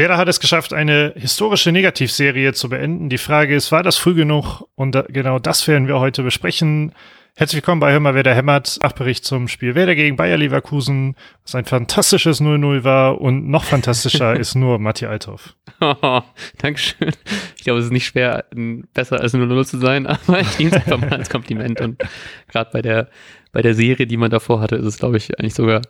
[0.00, 3.10] Werder hat es geschafft, eine historische Negativserie zu beenden.
[3.10, 4.62] Die Frage ist, war das früh genug?
[4.74, 6.92] Und da, genau das werden wir heute besprechen.
[7.36, 8.78] Herzlich willkommen bei Hör wer der hämmert.
[8.82, 14.34] Nachbericht zum Spiel Werder gegen Bayer Leverkusen, was ein fantastisches 0-0 war und noch fantastischer
[14.40, 15.54] ist nur Matti Althoff.
[15.82, 16.22] Oh,
[16.56, 17.12] Dankeschön.
[17.58, 18.46] Ich glaube, es ist nicht schwer,
[18.94, 22.02] besser als 0-0 zu sein, aber ich nehme es einfach mal als Kompliment und
[22.48, 23.10] gerade bei der,
[23.52, 25.82] bei der Serie, die man davor hatte, ist es, glaube ich, eigentlich sogar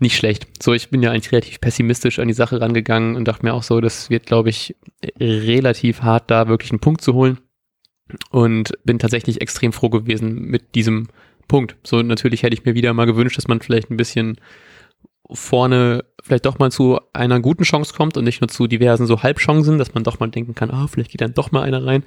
[0.00, 0.46] nicht schlecht.
[0.62, 3.62] So, ich bin ja eigentlich relativ pessimistisch an die Sache rangegangen und dachte mir auch
[3.62, 4.76] so, das wird, glaube ich,
[5.18, 7.38] relativ hart, da wirklich einen Punkt zu holen
[8.30, 11.08] und bin tatsächlich extrem froh gewesen mit diesem
[11.48, 11.76] Punkt.
[11.84, 14.40] So natürlich hätte ich mir wieder mal gewünscht, dass man vielleicht ein bisschen
[15.32, 19.22] vorne vielleicht doch mal zu einer guten Chance kommt und nicht nur zu diversen so
[19.22, 22.04] Halbchancen, dass man doch mal denken kann, ah, vielleicht geht dann doch mal einer rein.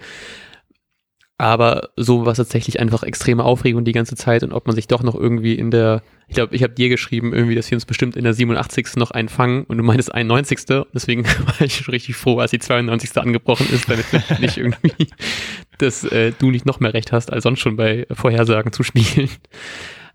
[1.38, 4.88] Aber so war es tatsächlich einfach extreme Aufregung die ganze Zeit und ob man sich
[4.88, 7.86] doch noch irgendwie in der, ich glaube, ich habe dir geschrieben, irgendwie, dass wir uns
[7.86, 8.96] bestimmt in der 87.
[8.98, 10.60] noch einfangen und du meintest 91.
[10.94, 13.18] Deswegen war ich schon richtig froh, als die 92.
[13.18, 14.06] angebrochen ist, damit
[14.40, 15.08] nicht irgendwie,
[15.80, 19.30] dass äh, du nicht noch mehr recht hast, als sonst schon bei Vorhersagen zu spielen.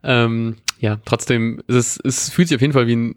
[0.04, 3.16] Ähm, ja, trotzdem, es, es fühlt sich auf jeden Fall wie ein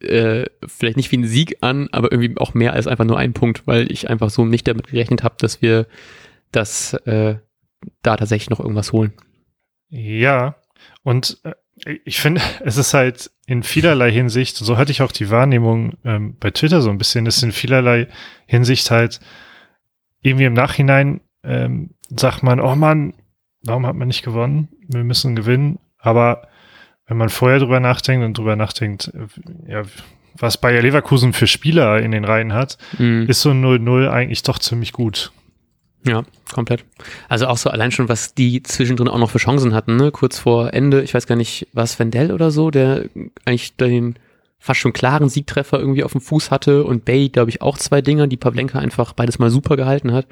[0.00, 3.32] äh, vielleicht nicht wie ein Sieg an, aber irgendwie auch mehr als einfach nur ein
[3.32, 5.86] Punkt, weil ich einfach so nicht damit gerechnet habe, dass wir
[6.52, 7.36] das äh,
[8.02, 9.12] da tatsächlich noch irgendwas holen.
[9.88, 10.56] Ja,
[11.02, 15.30] und äh, ich finde, es ist halt in vielerlei Hinsicht, so hatte ich auch die
[15.30, 18.08] Wahrnehmung ähm, bei Twitter so ein bisschen, ist in vielerlei
[18.46, 19.20] Hinsicht halt
[20.20, 23.14] irgendwie im Nachhinein ähm, sagt man, oh Mann,
[23.62, 24.68] warum hat man nicht gewonnen?
[24.88, 25.78] Wir müssen gewinnen.
[25.98, 26.48] Aber
[27.06, 29.82] wenn man vorher drüber nachdenkt und drüber nachdenkt, äh, ja,
[30.36, 33.26] was Bayer Leverkusen für Spieler in den Reihen hat, mhm.
[33.28, 35.32] ist so ein 0-0 eigentlich doch ziemlich gut.
[36.06, 36.84] Ja, komplett.
[37.28, 40.10] Also auch so allein schon, was die zwischendrin auch noch für Chancen hatten, ne?
[40.10, 43.08] Kurz vor Ende, ich weiß gar nicht, war es Wendell oder so, der
[43.44, 44.14] eigentlich den
[44.58, 48.00] fast schon klaren Siegtreffer irgendwie auf dem Fuß hatte und Bay, glaube ich, auch zwei
[48.00, 50.26] Dinger, die Pavlenka einfach beides mal super gehalten hat.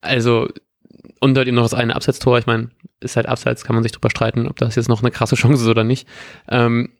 [0.00, 0.48] Also,
[1.20, 2.70] und dort eben noch das eine Abseitstor, ich meine,
[3.00, 5.64] ist halt abseits, kann man sich drüber streiten, ob das jetzt noch eine krasse Chance
[5.64, 6.06] ist oder nicht.
[6.48, 6.90] Ähm,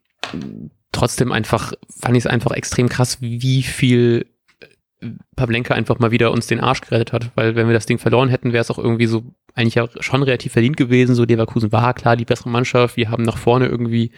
[0.91, 4.26] trotzdem einfach, fand ich es einfach extrem krass, wie viel
[5.36, 8.28] Pavlenka einfach mal wieder uns den Arsch gerettet hat, weil wenn wir das Ding verloren
[8.28, 9.24] hätten, wäre es auch irgendwie so
[9.54, 11.14] eigentlich ja schon relativ verdient gewesen.
[11.14, 12.96] So Leverkusen war klar die bessere Mannschaft.
[12.96, 14.12] Wir haben nach vorne irgendwie,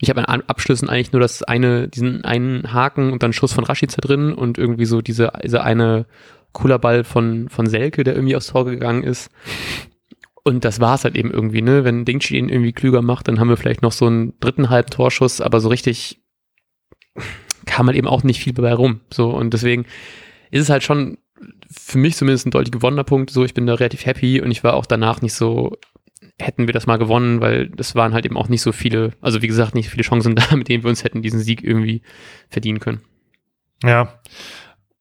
[0.00, 3.64] ich habe an Abschlüssen eigentlich nur das eine, diesen einen Haken und dann Schuss von
[3.64, 6.06] Rashica drin und irgendwie so diese, diese eine
[6.52, 9.30] cooler Ball von, von Selke, der irgendwie aufs Tor gegangen ist.
[10.44, 11.84] Und das war es halt eben irgendwie, ne?
[11.84, 14.90] Wenn Dingchi ihn irgendwie klüger macht, dann haben wir vielleicht noch so einen dritten halben
[14.90, 16.20] Torschuss, aber so richtig
[17.74, 19.00] kam halt eben auch nicht viel dabei rum.
[19.12, 19.84] So, und deswegen
[20.52, 21.18] ist es halt schon
[21.68, 23.30] für mich zumindest ein deutlich gewonnener Punkt.
[23.30, 25.76] So, ich bin da relativ happy und ich war auch danach nicht so,
[26.40, 29.42] hätten wir das mal gewonnen, weil das waren halt eben auch nicht so viele, also
[29.42, 32.02] wie gesagt, nicht viele Chancen da, mit denen wir uns hätten diesen Sieg irgendwie
[32.48, 33.00] verdienen können.
[33.82, 34.20] Ja.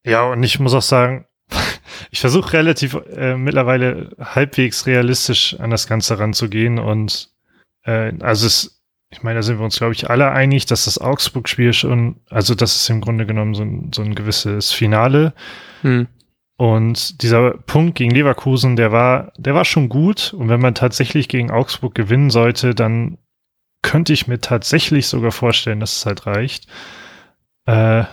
[0.03, 1.27] Ja, und ich muss auch sagen,
[2.09, 7.29] ich versuche relativ äh, mittlerweile halbwegs realistisch an das Ganze ranzugehen und
[7.83, 8.82] äh, also es
[9.13, 12.55] ich meine, da sind wir uns, glaube ich, alle einig, dass das Augsburg-Spiel schon, also
[12.55, 15.33] das ist im Grunde genommen so ein, so ein gewisses Finale.
[15.81, 16.07] Hm.
[16.57, 20.33] Und dieser Punkt gegen Leverkusen, der war, der war schon gut.
[20.33, 23.19] Und wenn man tatsächlich gegen Augsburg gewinnen sollte, dann
[23.83, 26.67] könnte ich mir tatsächlich sogar vorstellen, dass es halt reicht.
[27.65, 28.05] Äh,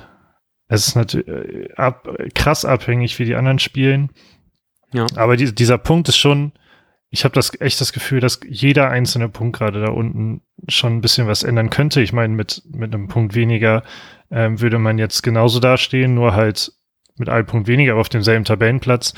[0.69, 4.10] es ist natürlich äh, ab, krass abhängig, wie die anderen spielen.
[4.93, 5.06] Ja.
[5.16, 6.53] Aber die, dieser Punkt ist schon,
[7.10, 11.00] ich habe das echt das Gefühl, dass jeder einzelne Punkt gerade da unten schon ein
[11.00, 12.00] bisschen was ändern könnte.
[12.00, 13.82] Ich meine, mit, mit einem Punkt weniger
[14.31, 16.72] ähm, würde man jetzt genauso dastehen, nur halt
[17.19, 19.15] mit einem Punkt weniger auf demselben Tabellenplatz.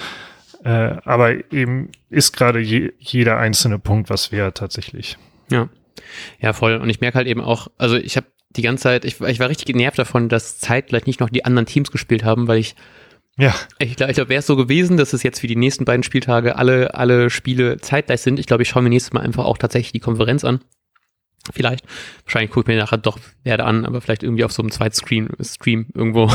[0.64, 5.18] Äh, aber eben ist gerade je, jeder einzelne Punkt was wert tatsächlich.
[5.50, 5.68] Ja.
[6.40, 6.76] Ja, voll.
[6.76, 9.50] Und ich merke halt eben auch, also ich habe die ganze Zeit, ich, ich war
[9.50, 12.74] richtig genervt davon, dass zeitgleich nicht noch die anderen Teams gespielt haben, weil ich
[13.38, 13.54] ja.
[13.78, 16.56] Ich glaube, glaub, wäre es so gewesen, dass es jetzt für die nächsten beiden Spieltage
[16.56, 18.38] alle, alle Spiele zeitgleich sind.
[18.38, 20.60] Ich glaube, ich schaue mir nächstes Mal einfach auch tatsächlich die Konferenz an.
[21.52, 21.84] Vielleicht.
[22.24, 25.28] Wahrscheinlich gucke ich mir nachher doch werde an, aber vielleicht irgendwie auf so einem Zweitscreen
[25.40, 26.30] Stream irgendwo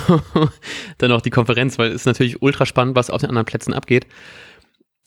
[0.98, 3.74] dann auch die Konferenz, weil es ist natürlich ultra spannend, was auf den anderen Plätzen
[3.74, 4.06] abgeht.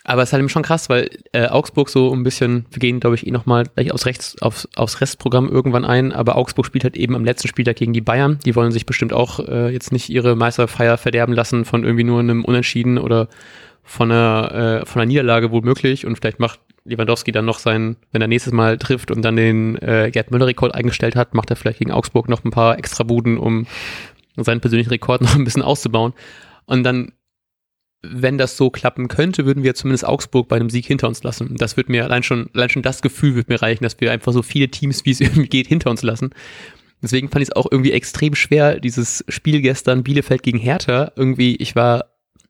[0.04, 3.00] Aber es ist halt eben schon krass, weil äh, Augsburg so ein bisschen, wir gehen,
[3.00, 6.84] glaube ich, eh nochmal gleich aufs, Rechts, aufs, aufs Restprogramm irgendwann ein, aber Augsburg spielt
[6.84, 8.38] halt eben am letzten Spieltag gegen die Bayern.
[8.46, 12.20] Die wollen sich bestimmt auch äh, jetzt nicht ihre Meisterfeier verderben lassen von irgendwie nur
[12.20, 13.28] einem Unentschieden oder
[13.82, 18.22] von einer, äh, von einer Niederlage womöglich und vielleicht macht Lewandowski dann noch sein, wenn
[18.22, 21.78] er nächstes Mal trifft und dann den äh, Gerd Müller-Rekord eingestellt hat, macht er vielleicht
[21.78, 23.66] gegen Augsburg noch ein paar extra Buden, um
[24.36, 26.14] seinen persönlichen Rekord noch ein bisschen auszubauen.
[26.64, 27.12] Und dann
[28.02, 31.56] wenn das so klappen könnte, würden wir zumindest Augsburg bei einem Sieg hinter uns lassen.
[31.56, 34.32] Das wird mir allein schon, allein schon das Gefühl wird mir reichen, dass wir einfach
[34.32, 36.30] so viele Teams, wie es irgendwie geht, hinter uns lassen.
[37.02, 41.12] Deswegen fand ich es auch irgendwie extrem schwer, dieses Spiel gestern Bielefeld gegen Hertha.
[41.16, 42.06] Irgendwie, ich war,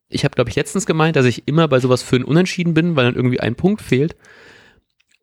[0.08, 2.96] ich habe, glaube ich, letztens gemeint, dass ich immer bei sowas für ein Unentschieden bin,
[2.96, 4.16] weil dann irgendwie ein Punkt fehlt.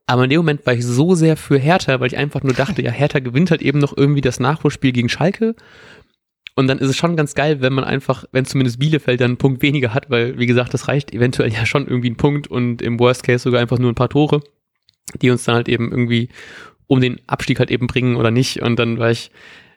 [0.06, 2.82] Aber in dem Moment war ich so sehr für Hertha, weil ich einfach nur dachte,
[2.82, 5.56] ja, Hertha gewinnt halt eben noch irgendwie das Nachholspiel gegen Schalke.
[6.58, 9.38] Und dann ist es schon ganz geil, wenn man einfach, wenn zumindest Bielefeld dann einen
[9.38, 12.82] Punkt weniger hat, weil, wie gesagt, das reicht eventuell ja schon irgendwie ein Punkt und
[12.82, 14.42] im Worst Case sogar einfach nur ein paar Tore,
[15.22, 16.30] die uns dann halt eben irgendwie
[16.88, 18.64] um den Abstieg halt eben bringen oder nicht.
[18.64, 19.30] Und dann war ich,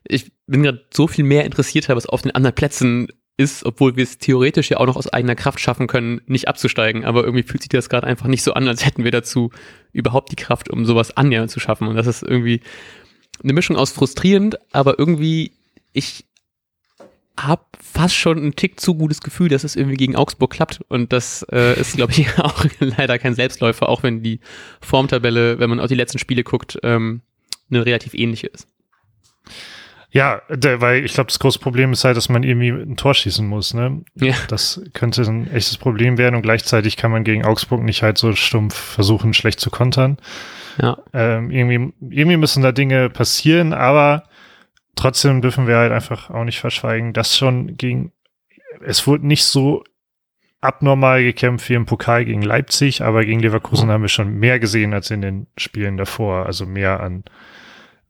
[0.08, 4.04] ich bin gerade so viel mehr interessiert, was auf den anderen Plätzen ist, obwohl wir
[4.04, 7.04] es theoretisch ja auch noch aus eigener Kraft schaffen können, nicht abzusteigen.
[7.04, 9.50] Aber irgendwie fühlt sich das gerade einfach nicht so an, als hätten wir dazu
[9.92, 11.88] überhaupt die Kraft, um sowas annähernd zu schaffen.
[11.88, 12.62] Und das ist irgendwie
[13.44, 15.52] eine Mischung aus frustrierend, aber irgendwie,
[15.92, 16.24] ich
[17.46, 20.80] habe fast schon ein Tick zu gutes Gefühl, dass es irgendwie gegen Augsburg klappt.
[20.88, 24.40] Und das äh, ist, glaube ich, auch leider kein Selbstläufer, auch wenn die
[24.80, 27.22] Formtabelle, wenn man auf die letzten Spiele guckt, ähm,
[27.70, 28.66] eine relativ ähnliche ist.
[30.12, 33.14] Ja, der, weil ich glaube, das große Problem ist halt, dass man irgendwie ein Tor
[33.14, 33.74] schießen muss.
[33.74, 34.02] Ne?
[34.16, 34.34] Ja.
[34.48, 38.34] Das könnte ein echtes Problem werden und gleichzeitig kann man gegen Augsburg nicht halt so
[38.34, 40.18] stumpf versuchen, schlecht zu kontern.
[40.82, 40.98] Ja.
[41.12, 44.24] Ähm, irgendwie, irgendwie müssen da Dinge passieren, aber
[45.00, 48.12] trotzdem dürfen wir halt einfach auch nicht verschweigen, dass schon gegen,
[48.84, 49.82] es wurde nicht so
[50.60, 54.92] abnormal gekämpft wie im Pokal gegen Leipzig, aber gegen Leverkusen haben wir schon mehr gesehen
[54.92, 57.24] als in den Spielen davor, also mehr an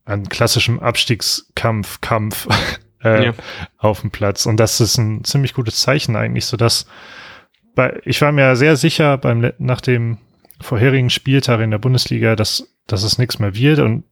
[0.05, 2.49] an klassischem Abstiegskampf, Kampf
[3.05, 3.33] äh, ja.
[3.79, 4.47] auf dem Platz.
[4.47, 6.87] Und das ist ein ziemlich gutes Zeichen eigentlich, so dass
[7.77, 10.19] bei, ich war mir sehr sicher beim nach dem
[10.61, 14.05] vorherigen Spieltag in der Bundesliga, dass, dass es nichts mehr wird und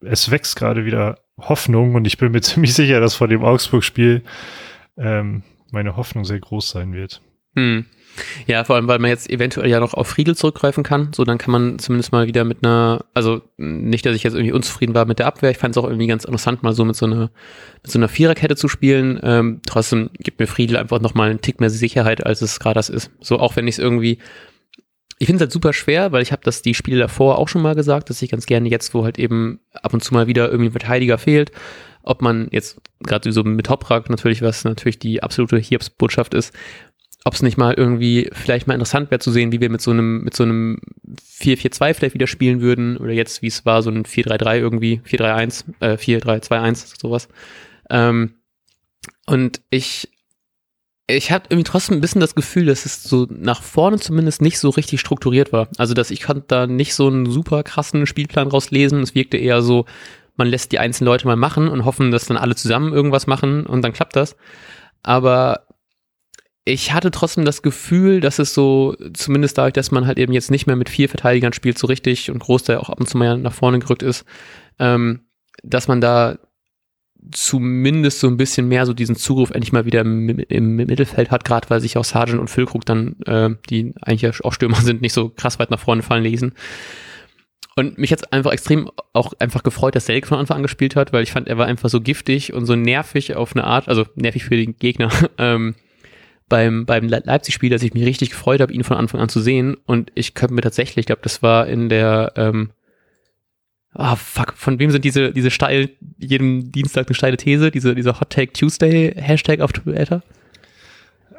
[0.00, 4.22] es wächst gerade wieder Hoffnung und ich bin mir ziemlich sicher, dass vor dem Augsburg-Spiel
[4.96, 7.20] ähm, meine Hoffnung sehr groß sein wird.
[7.54, 7.86] Hm.
[8.46, 11.12] Ja, vor allem, weil man jetzt eventuell ja noch auf Friedel zurückgreifen kann.
[11.14, 14.52] So, dann kann man zumindest mal wieder mit einer, also nicht, dass ich jetzt irgendwie
[14.52, 15.50] unzufrieden war mit der Abwehr.
[15.50, 17.30] Ich fand es auch irgendwie ganz interessant, mal so mit so einer,
[17.82, 19.20] mit so einer Viererkette zu spielen.
[19.22, 22.88] Ähm, trotzdem gibt mir Friedel einfach nochmal einen Tick mehr Sicherheit, als es gerade das
[22.88, 23.10] ist.
[23.20, 24.18] So, auch wenn ich es irgendwie,
[25.18, 27.62] ich finde es halt super schwer, weil ich habe das die Spiele davor auch schon
[27.62, 30.50] mal gesagt, dass ich ganz gerne jetzt, wo halt eben ab und zu mal wieder
[30.50, 31.52] irgendwie ein Verteidiger fehlt,
[32.02, 36.54] ob man jetzt gerade so mit Toprak natürlich, was natürlich die absolute Hiobsbotschaft ist,
[37.24, 39.90] ob es nicht mal irgendwie vielleicht mal interessant wäre zu sehen, wie wir mit so
[39.90, 40.78] einem, mit so einem
[41.40, 45.64] 4-4-2 vielleicht wieder spielen würden oder jetzt, wie es war, so ein 4-3-3 irgendwie, 4-3-1,
[45.80, 47.28] äh, 4-3-2-1, sowas.
[47.90, 48.34] Ähm,
[49.26, 50.08] und ich,
[51.08, 54.58] ich hatte irgendwie trotzdem ein bisschen das Gefühl, dass es so nach vorne zumindest nicht
[54.58, 55.68] so richtig strukturiert war.
[55.78, 59.02] Also, dass ich konnte da nicht so einen super krassen Spielplan rauslesen.
[59.02, 59.86] Es wirkte eher so,
[60.36, 63.66] man lässt die einzelnen Leute mal machen und hoffen, dass dann alle zusammen irgendwas machen
[63.66, 64.36] und dann klappt das.
[65.02, 65.66] Aber
[66.64, 70.50] ich hatte trotzdem das Gefühl, dass es so, zumindest dadurch, dass man halt eben jetzt
[70.50, 73.16] nicht mehr mit vier Verteidigern spielt, so richtig und Groß, der auch ab und zu
[73.16, 74.24] mal nach vorne gerückt ist,
[74.80, 75.20] ähm,
[75.62, 76.38] dass man da
[77.30, 81.44] zumindest so ein bisschen mehr so diesen Zugriff endlich mal wieder im, im Mittelfeld hat,
[81.44, 85.12] gerade weil sich auch Sargent und Füllkrug dann, äh, die eigentlich auch Stürmer sind, nicht
[85.12, 86.52] so krass weit nach vorne fallen ließen.
[87.78, 91.12] Und mich hat einfach extrem auch einfach gefreut, dass Selke von Anfang an gespielt hat,
[91.12, 94.06] weil ich fand, er war einfach so giftig und so nervig auf eine Art, also
[94.14, 95.74] nervig für den Gegner, ähm,
[96.48, 99.76] beim, beim Leipzig-Spiel, dass ich mich richtig gefreut habe, ihn von Anfang an zu sehen.
[99.84, 102.70] Und ich könnte mir tatsächlich, ich glaube, das war in der, ähm,
[103.98, 107.94] ah oh, fuck, von wem sind diese, diese steil, jedem Dienstag eine steile These, diese,
[107.94, 110.22] dieser Hot Take Tuesday Hashtag auf Twitter?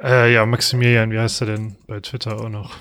[0.03, 2.75] Äh, ja, Maximilian, wie heißt er denn bei Twitter auch noch?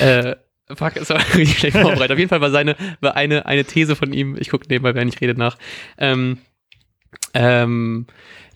[0.00, 0.36] Äh,
[0.74, 2.12] fuck, ist aber richtig schlecht vorbereitet.
[2.12, 5.08] Auf jeden Fall war seine, war eine, eine These von ihm, ich gucke nebenbei, wenn
[5.08, 5.56] ich rede, nach,
[5.98, 6.38] ähm,
[7.34, 8.06] ähm,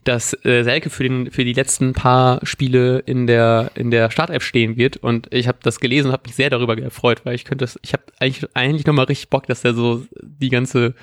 [0.09, 4.43] dass äh, Selke für, den, für die letzten paar Spiele in der, in der Startelf
[4.43, 4.97] stehen wird.
[4.97, 7.79] Und ich habe das gelesen und habe mich sehr darüber gefreut, weil ich könnte das,
[7.83, 10.95] ich habe eigentlich, eigentlich nochmal richtig Bock, dass er so die ganze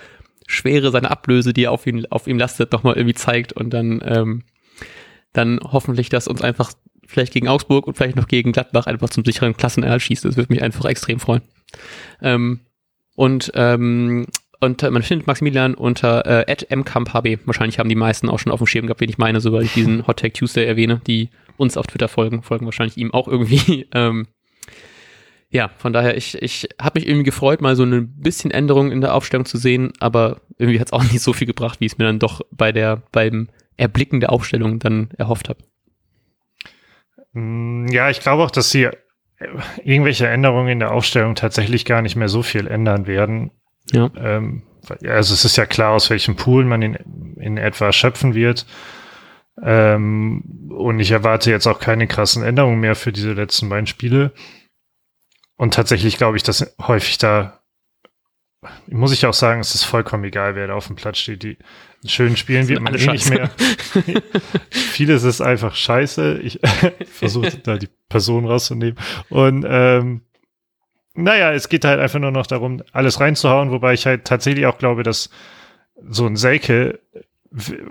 [0.48, 4.43] Schwere seiner Ablöse, die auf ihn, auf ihm lastet, nochmal irgendwie zeigt und dann, ähm,
[5.33, 6.74] dann hoffentlich das uns einfach
[7.05, 10.25] vielleicht gegen Augsburg und vielleicht noch gegen Gladbach einfach zum sicheren Klassenerhalt schießt.
[10.25, 11.41] Das würde mich einfach extrem freuen.
[12.22, 12.62] Ähm,
[13.15, 14.27] und ähm,
[14.63, 17.46] und man findet Maximilian unter äh, mkamphb.
[17.46, 19.74] Wahrscheinlich haben die meisten auch schon auf dem Schirm gehabt, wen ich meine, sobald ich
[19.74, 23.88] diesen Hot Take Tuesday erwähne, die uns auf Twitter folgen, folgen wahrscheinlich ihm auch irgendwie.
[23.93, 24.27] ähm,
[25.50, 29.01] ja, von daher, ich, ich habe mich irgendwie gefreut, mal so ein bisschen Änderung in
[29.01, 31.98] der Aufstellung zu sehen, aber irgendwie hat es auch nicht so viel gebracht, wie es
[31.98, 35.60] mir dann doch bei der, beim Erblicken der Aufstellung dann erhofft habe.
[37.34, 38.91] Mm, ja, ich glaube auch, dass sie äh,
[39.84, 43.51] irgendwelche Änderungen in der Aufstellung tatsächlich gar nicht mehr so viel ändern werden.
[43.92, 44.10] Ja.
[44.16, 44.63] Ähm,
[45.06, 46.96] also es ist ja klar, aus welchem Pool man in,
[47.40, 48.66] in etwa schöpfen wird.
[49.62, 54.34] Ähm, und ich erwarte jetzt auch keine krassen Änderungen mehr für diese letzten beiden Spiele.
[55.56, 57.63] Und tatsächlich glaube ich, dass häufig da
[58.88, 61.44] muss ich auch sagen, es ist vollkommen egal, wer da auf dem Platz steht.
[61.44, 61.58] Die
[62.06, 63.52] schönen Spielen wird man eh nicht mehr.
[64.70, 66.40] Vieles ist einfach scheiße.
[66.40, 66.60] Ich
[67.12, 68.98] versuche da die Person rauszunehmen.
[69.30, 70.22] Und ähm,
[71.15, 74.77] naja, es geht halt einfach nur noch darum, alles reinzuhauen, wobei ich halt tatsächlich auch
[74.77, 75.29] glaube, dass
[76.10, 77.00] so ein Selke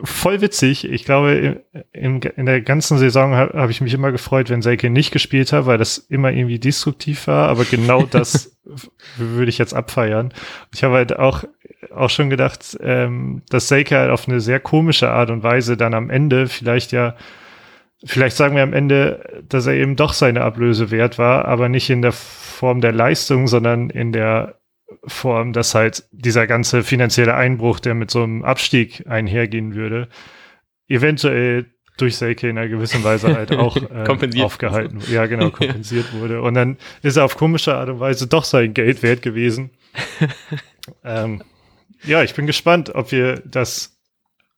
[0.03, 0.91] voll witzig.
[0.91, 1.63] Ich glaube,
[1.93, 5.53] in, in der ganzen Saison habe hab ich mich immer gefreut, wenn Selke nicht gespielt
[5.53, 7.49] hat, weil das immer irgendwie destruktiv war.
[7.49, 8.57] Aber genau das
[9.17, 10.35] würde ich jetzt abfeiern.
[10.75, 11.45] Ich habe halt auch,
[11.95, 15.95] auch schon gedacht, ähm, dass Selke halt auf eine sehr komische Art und Weise dann
[15.95, 17.15] am Ende vielleicht ja,
[18.05, 21.89] vielleicht sagen wir am Ende, dass er eben doch seine Ablöse wert war, aber nicht
[21.89, 22.13] in der
[22.63, 24.61] Form der Leistung, sondern in der
[25.05, 30.09] Form, dass halt dieser ganze finanzielle Einbruch, der mit so einem Abstieg einhergehen würde,
[30.87, 36.21] eventuell durch Seike in einer gewissen Weise halt auch äh, aufgehalten, ja genau, kompensiert ja.
[36.21, 36.41] wurde.
[36.41, 39.71] Und dann ist er auf komische Art und Weise doch sein Geld wert gewesen.
[41.05, 41.43] ähm,
[42.05, 43.99] ja, ich bin gespannt, ob wir das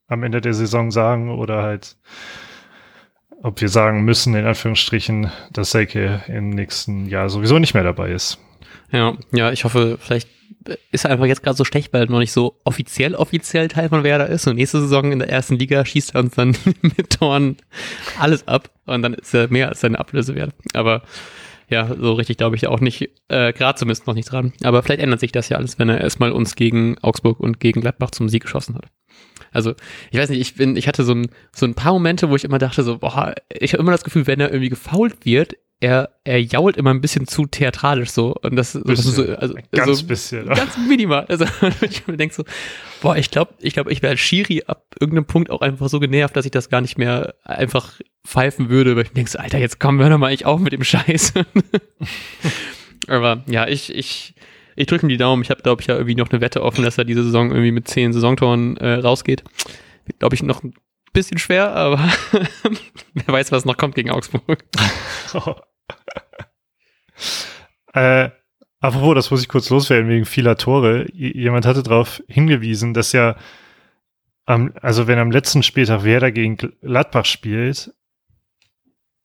[0.09, 1.97] am Ende der Saison sagen oder halt,
[3.45, 8.11] ob wir sagen müssen, in Anführungsstrichen, dass Seike im nächsten Jahr sowieso nicht mehr dabei
[8.11, 8.39] ist.
[8.91, 10.29] Ja, ja, ich hoffe, vielleicht
[10.93, 13.91] ist er einfach jetzt gerade so schlecht, weil er noch nicht so offiziell offiziell Teil
[13.91, 14.47] von Werder ist.
[14.47, 17.59] Und nächste Saison in der ersten Liga schießt er uns dann mit Toren
[18.19, 20.55] alles ab und dann ist er mehr als seine Ablöse wert.
[20.73, 21.03] Aber
[21.69, 24.55] ja, so richtig glaube ich auch nicht, äh, gerade zumindest noch nicht dran.
[24.63, 27.83] Aber vielleicht ändert sich das ja alles, wenn er erstmal uns gegen Augsburg und gegen
[27.83, 28.87] Gladbach zum Sieg geschossen hat.
[29.55, 29.75] Also,
[30.11, 32.45] ich weiß nicht, ich bin, ich hatte so ein, so ein paar Momente, wo ich
[32.45, 36.11] immer dachte, so, boah, ich habe immer das Gefühl, wenn er irgendwie gefault wird, er,
[36.25, 38.35] er jault immer ein bisschen zu theatralisch so.
[38.43, 40.47] Und das, bisschen, so, also, ganz so, bisschen.
[40.47, 41.27] Ganz minimal.
[41.29, 41.45] Also
[41.83, 42.45] ich mir denke so,
[43.03, 46.01] boah, ich glaube, ich glaube, ich wäre als Schiri ab irgendeinem Punkt auch einfach so
[46.01, 49.59] genervt, dass ich das gar nicht mehr einfach pfeifen würde, weil ich denke so, Alter,
[49.59, 51.35] jetzt kommen wir doch mal eigentlich auch mit dem Scheiß.
[53.07, 54.35] Aber ja, ich, ich,
[54.77, 55.43] ich drücke ihm die Daumen.
[55.43, 57.73] Ich habe, glaube ich, ja irgendwie noch eine Wette offen, dass er diese Saison irgendwie
[57.73, 59.45] mit zehn Saisontoren äh, rausgeht.
[60.19, 60.75] Glaube ich, noch ein
[61.13, 61.99] bisschen schwer, aber
[63.15, 64.65] wer weiß, was noch kommt gegen Augsburg.
[67.95, 68.31] äh,
[68.81, 71.07] apropos, das muss ich kurz loswerden, wegen vieler Tore.
[71.13, 73.37] Jemand hatte darauf hingewiesen, dass ja
[74.45, 77.95] am, also wenn am letzten Spieltag Werder gegen Gladbach spielt,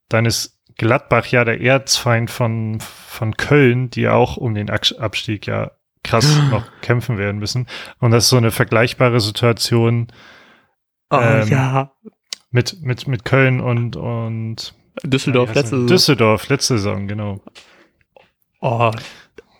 [0.07, 5.71] dann ist Gladbach ja der Erzfeind von, von Köln, die auch um den Abstieg ja
[6.03, 7.67] krass noch kämpfen werden müssen.
[7.99, 10.07] Und das ist so eine vergleichbare Situation.
[11.11, 11.91] Oh ähm, ja.
[12.49, 15.87] Mit, mit, mit Köln und, und Düsseldorf letzte Saison.
[15.87, 17.41] Düsseldorf letzte Saison, genau.
[18.61, 18.91] Oh.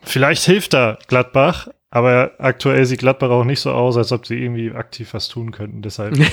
[0.02, 4.42] Vielleicht hilft da Gladbach, aber aktuell sieht Gladbach auch nicht so aus, als ob sie
[4.42, 5.82] irgendwie aktiv was tun könnten.
[5.82, 6.18] Deshalb.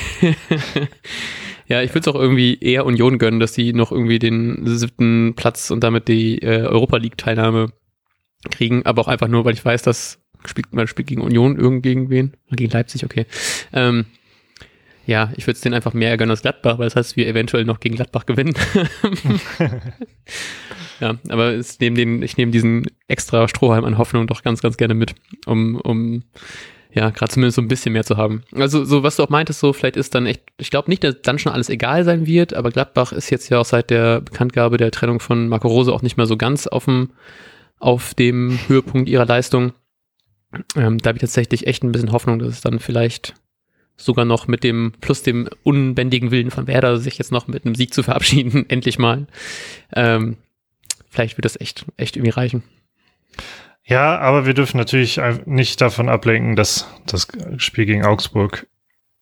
[1.66, 5.34] ja, ich würde es auch irgendwie eher Union gönnen, dass die noch irgendwie den siebten
[5.34, 7.72] Platz und damit die äh, Europa League-Teilnahme
[8.50, 11.82] kriegen, aber auch einfach nur, weil ich weiß, dass spielt, man spielt gegen Union, irgend
[11.82, 12.36] gegen wen?
[12.50, 13.26] Gegen Leipzig, okay.
[13.72, 14.06] Ähm,
[15.06, 17.64] ja, ich würde es denen einfach mehr gönnen als Gladbach, weil das heißt, wir eventuell
[17.64, 18.54] noch gegen Gladbach gewinnen.
[21.00, 24.76] ja, aber es nehm den, ich nehme diesen extra Strohhalm an Hoffnung doch ganz, ganz
[24.76, 25.14] gerne mit,
[25.46, 26.24] um, um
[26.96, 28.42] ja, gerade zumindest so ein bisschen mehr zu haben.
[28.54, 31.20] Also, so was du auch meintest, so vielleicht ist dann echt, ich glaube nicht, dass
[31.20, 34.78] dann schon alles egal sein wird, aber Gladbach ist jetzt ja auch seit der Bekanntgabe
[34.78, 37.10] der Trennung von Marco Rose auch nicht mehr so ganz auf dem,
[37.78, 39.74] auf dem Höhepunkt ihrer Leistung.
[40.74, 43.34] Ähm, da habe ich tatsächlich echt ein bisschen Hoffnung, dass es dann vielleicht
[43.98, 47.74] sogar noch mit dem, plus dem unbändigen Willen von Werder, sich jetzt noch mit einem
[47.74, 49.26] Sieg zu verabschieden, endlich mal.
[49.94, 50.38] Ähm,
[51.10, 52.62] vielleicht wird das echt, echt irgendwie reichen.
[53.88, 57.28] Ja, aber wir dürfen natürlich nicht davon ablenken, dass das
[57.58, 58.66] Spiel gegen Augsburg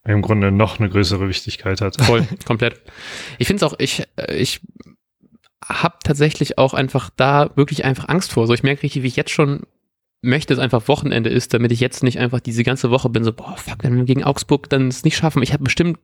[0.07, 2.01] im Grunde noch eine größere Wichtigkeit hat.
[2.01, 2.81] Voll, komplett.
[3.39, 4.05] Ich finde es auch, ich,
[4.35, 4.61] ich
[5.65, 8.47] habe tatsächlich auch einfach da wirklich einfach Angst vor.
[8.47, 9.63] So, ich merke richtig, wie ich jetzt schon
[10.23, 13.33] möchte es einfach Wochenende ist, damit ich jetzt nicht einfach diese ganze Woche bin, so,
[13.33, 15.43] boah, fuck, wenn wir gegen Augsburg dann es nicht schaffen.
[15.43, 15.99] Ich habe bestimmt,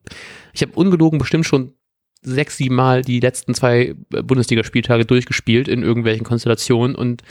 [0.52, 1.72] ich habe ungelogen bestimmt schon
[2.20, 7.22] sechs, sieben Mal die letzten zwei Bundesligaspieltage durchgespielt in irgendwelchen Konstellationen und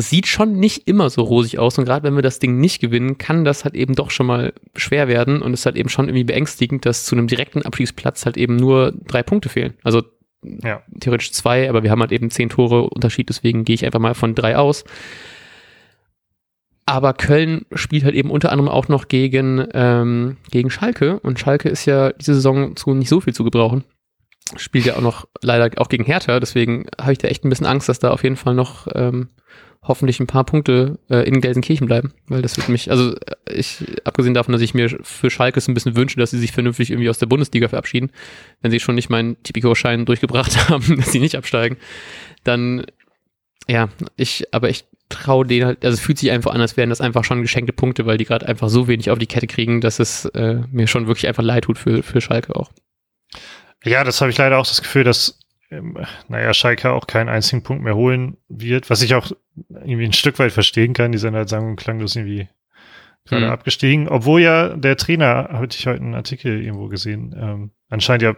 [0.00, 3.18] sieht schon nicht immer so rosig aus und gerade wenn wir das Ding nicht gewinnen,
[3.18, 6.06] kann das halt eben doch schon mal schwer werden und es ist halt eben schon
[6.06, 9.74] irgendwie beängstigend, dass zu einem direkten Abschließplatz halt eben nur drei Punkte fehlen.
[9.82, 10.02] Also
[10.42, 10.82] ja.
[11.00, 14.14] theoretisch zwei, aber wir haben halt eben zehn Tore Unterschied, deswegen gehe ich einfach mal
[14.14, 14.84] von drei aus.
[16.86, 21.20] Aber Köln spielt halt eben unter anderem auch noch gegen, ähm, gegen Schalke.
[21.20, 23.84] Und Schalke ist ja diese Saison zu nicht so viel zu gebrauchen.
[24.56, 26.40] Spielt ja auch noch leider auch gegen Hertha.
[26.40, 29.28] Deswegen habe ich da echt ein bisschen Angst, dass da auf jeden Fall noch ähm,
[29.82, 32.12] hoffentlich ein paar Punkte äh, in Gelsenkirchen bleiben.
[32.26, 33.14] Weil das wird mich, also
[33.50, 36.90] ich, abgesehen davon, dass ich mir für Schalke ein bisschen wünsche, dass sie sich vernünftig
[36.90, 38.10] irgendwie aus der Bundesliga verabschieden,
[38.60, 41.76] wenn sie schon nicht meinen Tipico-Schein durchgebracht haben, dass sie nicht absteigen,
[42.44, 42.84] dann
[43.68, 46.90] ja, ich, aber ich traue denen halt, also es fühlt sich einfach an, als wären
[46.90, 49.80] das einfach schon geschenkte Punkte, weil die gerade einfach so wenig auf die Kette kriegen,
[49.80, 52.70] dass es äh, mir schon wirklich einfach leid tut für, für Schalke auch.
[53.84, 55.38] Ja, das habe ich leider auch das Gefühl, dass,
[55.70, 55.96] ähm,
[56.28, 59.30] naja, Schalke auch keinen einzigen Punkt mehr holen wird, was ich auch
[59.68, 61.12] irgendwie ein Stück weit verstehen kann.
[61.12, 62.48] Die sind halt sang- und klanglos irgendwie
[63.26, 63.52] gerade Mhm.
[63.52, 64.08] abgestiegen.
[64.08, 68.34] Obwohl ja der Trainer, hatte ich heute einen Artikel irgendwo gesehen, ähm, anscheinend ja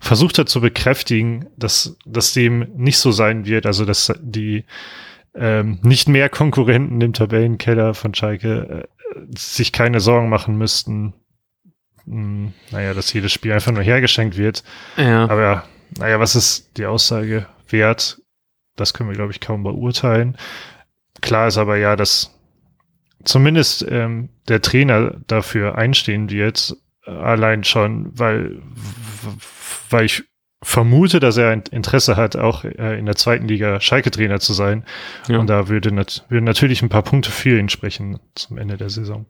[0.00, 4.64] versucht hat zu bekräftigen, dass, dass dem nicht so sein wird, also dass die
[5.34, 11.14] ähm, nicht mehr Konkurrenten im Tabellenkeller von Schalke äh, sich keine Sorgen machen müssten,
[12.06, 14.64] mh, naja, dass jedes Spiel einfach nur hergeschenkt wird.
[14.96, 15.28] Ja.
[15.28, 15.64] Aber
[15.98, 18.20] naja, was ist die Aussage wert?
[18.76, 20.36] Das können wir, glaube ich, kaum beurteilen.
[21.20, 22.34] Klar ist aber ja, dass
[23.24, 28.62] zumindest ähm, der Trainer dafür einstehen wird, allein schon, weil,
[29.90, 30.24] weil ich
[30.62, 34.84] vermute, dass er ein Interesse hat, auch äh, in der zweiten Liga Schalke-Trainer zu sein.
[35.28, 35.38] Ja.
[35.38, 38.90] Und da würde nat würden natürlich ein paar Punkte für ihn sprechen zum Ende der
[38.90, 39.26] Saison.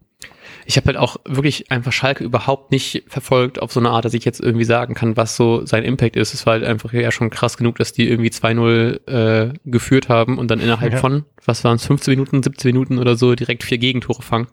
[0.66, 4.14] Ich habe halt auch wirklich einfach Schalke überhaupt nicht verfolgt auf so eine Art, dass
[4.14, 6.34] ich jetzt irgendwie sagen kann, was so sein Impact ist.
[6.34, 10.38] Es war halt einfach ja schon krass genug, dass die irgendwie 2-0 äh, geführt haben
[10.38, 10.98] und dann innerhalb Ja.
[10.98, 14.46] von, was waren es, 15 Minuten, 17 Minuten oder so direkt vier Gegentore fangen.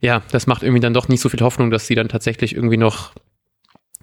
[0.00, 2.76] Ja, das macht irgendwie dann doch nicht so viel Hoffnung, dass sie dann tatsächlich irgendwie
[2.76, 3.12] noch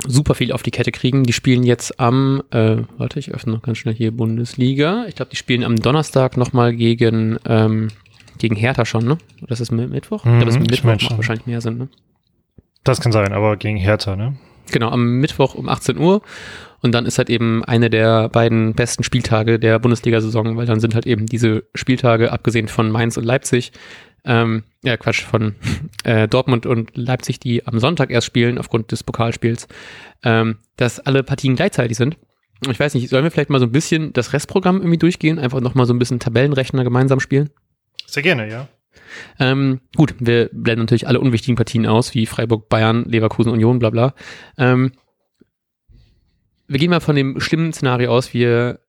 [0.05, 1.23] super viel auf die Kette kriegen.
[1.23, 5.05] Die spielen jetzt am, äh, warte, ich öffne noch ganz schnell hier Bundesliga.
[5.07, 7.87] Ich glaube, die spielen am Donnerstag nochmal gegen, ähm,
[8.37, 9.17] gegen Hertha schon, ne?
[9.41, 10.25] Oder ist Mittwoch?
[10.25, 11.17] Mhm, ich das ist ich Mittwoch mein macht schon.
[11.17, 11.89] wahrscheinlich mehr Sinn, ne?
[12.83, 14.35] Das kann sein, aber gegen Hertha, ne?
[14.71, 16.21] Genau, am Mittwoch um 18 Uhr.
[16.81, 20.93] Und dann ist halt eben eine der beiden besten Spieltage der Bundesliga-Saison, weil dann sind
[20.93, 23.71] halt eben diese Spieltage, abgesehen von Mainz und Leipzig,
[24.23, 25.55] ähm, ja Quatsch, von
[26.03, 29.67] äh, Dortmund und Leipzig, die am Sonntag erst spielen, aufgrund des Pokalspiels,
[30.23, 32.17] ähm, dass alle Partien gleichzeitig sind.
[32.69, 35.39] Ich weiß nicht, sollen wir vielleicht mal so ein bisschen das Restprogramm irgendwie durchgehen?
[35.39, 37.49] Einfach nochmal so ein bisschen Tabellenrechner gemeinsam spielen?
[38.15, 38.67] Sehr gerne, ja.
[39.41, 43.89] Ähm, gut, wir blenden natürlich alle unwichtigen Partien aus, wie Freiburg, Bayern, Leverkusen, Union, bla
[43.89, 44.13] bla.
[44.57, 44.93] Ähm,
[46.69, 48.79] wir gehen mal von dem schlimmen Szenario aus, wir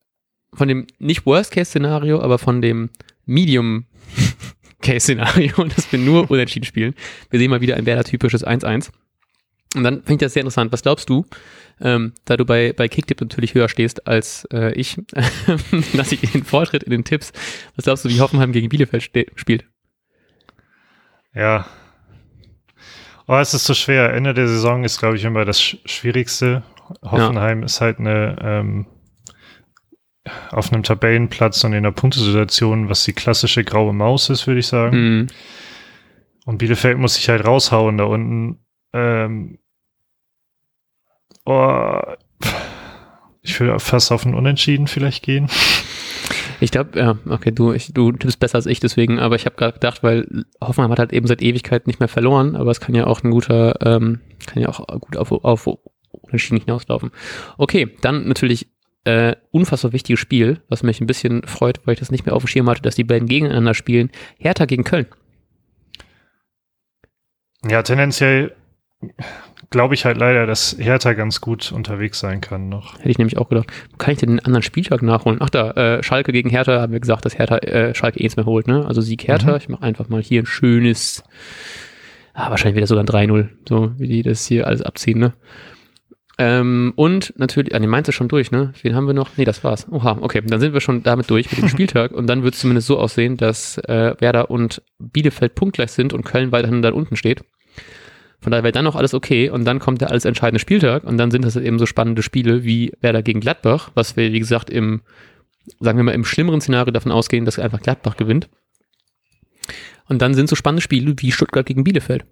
[0.54, 2.90] von dem nicht Worst-Case-Szenario, aber von dem
[3.24, 6.94] Medium-Case-Szenario, dass wir nur unentschieden spielen.
[7.30, 8.92] Wir sehen mal wieder ein Werder-typisches 1-1.
[9.74, 10.70] Und dann finde ich das sehr interessant.
[10.70, 11.26] Was glaubst du,
[11.80, 14.96] ähm, da du bei, bei Kicktip natürlich höher stehst als äh, ich,
[15.94, 17.32] dass ich den Vortritt in den Tipps,
[17.74, 19.64] was glaubst du, wie Hoffenheim gegen Bielefeld spielt?
[21.34, 21.66] Ja.
[23.28, 24.14] Oh, es ist so schwer.
[24.14, 26.62] Ende der Saison ist, glaube ich, immer das Sch Schwierigste.
[27.02, 28.86] Hoffenheim ist halt eine ähm,
[30.50, 34.66] auf einem Tabellenplatz und in der Punktesituation, was die klassische graue Maus ist, würde ich
[34.66, 34.96] sagen.
[34.96, 35.26] Mhm.
[36.46, 38.64] Und Bielefeld muss sich halt raushauen da unten.
[38.92, 39.58] Ähm,
[41.46, 42.00] oh,
[43.42, 45.48] ich würde fast auf ein Unentschieden vielleicht gehen.
[46.60, 49.56] Ich glaube, ja, okay, du, ich, du tippst besser als ich deswegen, aber ich habe
[49.56, 52.94] gerade gedacht, weil Hoffenheim hat halt eben seit Ewigkeit nicht mehr verloren, aber es kann
[52.94, 55.68] ja auch ein guter, ähm, kann ja auch gut auf, auf
[56.12, 57.10] Unentschieden hinauslaufen.
[57.58, 58.68] Okay, dann natürlich
[59.04, 62.42] äh, unfassbar wichtiges Spiel, was mich ein bisschen freut, weil ich das nicht mehr auf
[62.42, 64.10] dem Schirm hatte, dass die beiden gegeneinander spielen.
[64.38, 65.06] Hertha gegen Köln.
[67.68, 68.56] Ja, tendenziell
[69.70, 72.98] glaube ich halt leider, dass Hertha ganz gut unterwegs sein kann noch.
[72.98, 73.70] Hätte ich nämlich auch gedacht.
[73.90, 75.38] Wo kann ich denn den anderen Spieltag nachholen?
[75.40, 78.36] Ach da, äh, Schalke gegen Hertha, haben wir gesagt, dass Hertha Äh, Schalke eh nichts
[78.36, 78.86] mehr holt, ne?
[78.86, 79.52] Also Sieg Hertha.
[79.52, 79.56] Mhm.
[79.56, 81.24] Ich mache einfach mal hier ein schönes,
[82.34, 85.34] ah, wahrscheinlich wieder sogar ein 3-0, so wie die das hier alles abziehen, ne?
[86.38, 88.74] Ähm, und natürlich, ah, den meinst du schon durch, ne?
[88.82, 89.30] Wen haben wir noch?
[89.38, 89.86] Nee, das war's.
[89.90, 92.60] Oha, okay, dann sind wir schon damit durch mit dem Spieltag und dann wird es
[92.60, 97.16] zumindest so aussehen, dass äh, Werder und Bielefeld punktgleich sind und Köln weiterhin da unten
[97.16, 97.42] steht.
[98.46, 101.18] Von daher wäre dann noch alles okay und dann kommt der alles entscheidende Spieltag und
[101.18, 104.70] dann sind das eben so spannende Spiele wie Werder gegen Gladbach, was wir, wie gesagt,
[104.70, 105.02] im,
[105.80, 108.48] sagen wir mal, im schlimmeren Szenario davon ausgehen, dass einfach Gladbach gewinnt.
[110.08, 112.24] Und dann sind so spannende Spiele wie Stuttgart gegen Bielefeld.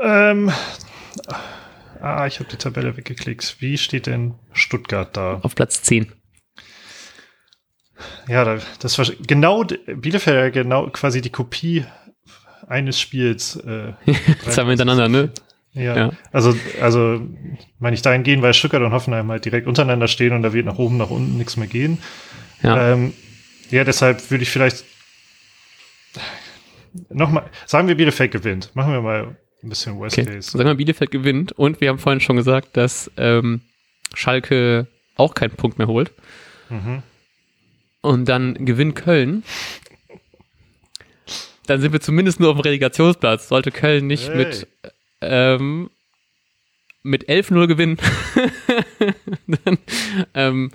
[0.00, 0.52] Ähm,
[2.00, 3.56] ah, ich habe die Tabelle weggeklickt.
[3.58, 5.40] Wie steht denn Stuttgart da?
[5.42, 6.12] Auf Platz 10.
[8.28, 11.84] Ja, da- das war genau Bielefeld ja genau quasi die Kopie
[12.68, 13.56] eines Spiels.
[13.56, 13.92] Äh,
[14.48, 15.30] Zwei hintereinander, ne?
[15.72, 16.10] Ja, Ja.
[16.32, 17.20] also, also
[17.80, 20.78] meine ich dahingehend, weil Stuttgart und Hoffenheim halt direkt untereinander stehen und da wird nach
[20.78, 21.98] oben, nach unten nichts mehr gehen.
[22.62, 22.92] Ja.
[22.92, 23.12] Ähm,
[23.70, 24.84] ja, deshalb würde ich vielleicht
[27.08, 28.70] nochmal, sagen wir Bielefeld gewinnt.
[28.74, 30.26] Machen wir mal ein bisschen Worst Okay.
[30.34, 30.50] Case.
[30.52, 33.60] Sagen wir, Bielefeld gewinnt und wir haben vorhin schon gesagt, dass ähm,
[34.14, 36.12] Schalke auch keinen Punkt mehr holt.
[36.70, 37.02] Mhm.
[38.00, 39.42] Und dann gewinnt Köln.
[41.66, 43.48] Dann sind wir zumindest nur auf dem Relegationsplatz.
[43.48, 44.36] Sollte Köln nicht Hey.
[44.36, 44.66] mit,
[45.22, 45.90] ähm,
[47.02, 47.98] mit 11-0 gewinnen,
[49.46, 49.78] dann,
[50.34, 50.70] ähm,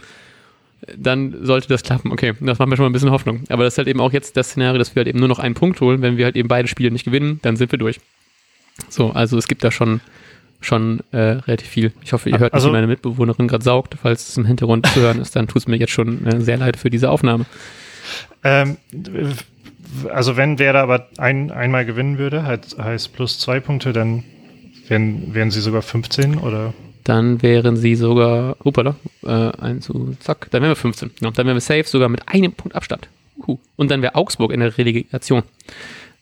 [0.95, 2.11] dann sollte das klappen.
[2.11, 3.43] Okay, das macht mir schon mal ein bisschen Hoffnung.
[3.49, 5.39] Aber das ist halt eben auch jetzt das Szenario, dass wir halt eben nur noch
[5.39, 6.01] einen Punkt holen.
[6.01, 7.99] Wenn wir halt eben beide Spiele nicht gewinnen, dann sind wir durch.
[8.89, 9.99] So, also es gibt da schon,
[10.61, 11.91] schon äh, relativ viel.
[12.01, 13.95] Ich hoffe, ihr hört also, nicht, wie meine Mitbewohnerin gerade saugt.
[14.01, 16.57] Falls es im Hintergrund zu hören ist, dann tut es mir jetzt schon äh, sehr
[16.57, 17.45] leid für diese Aufnahme.
[18.43, 18.77] Ähm,
[20.11, 24.23] also wenn Werder aber ein, einmal gewinnen würde, halt, heißt plus zwei Punkte, dann
[24.87, 26.73] wären, wären sie sogar 15 oder?
[27.03, 31.11] Dann wären sie sogar, hoppala, äh, ein zu, zack, dann wären wir 15.
[31.19, 33.09] Genau, dann wären wir safe sogar mit einem Punkt Abstand.
[33.47, 33.57] Uh.
[33.75, 35.43] Und dann wäre Augsburg in der Relegation.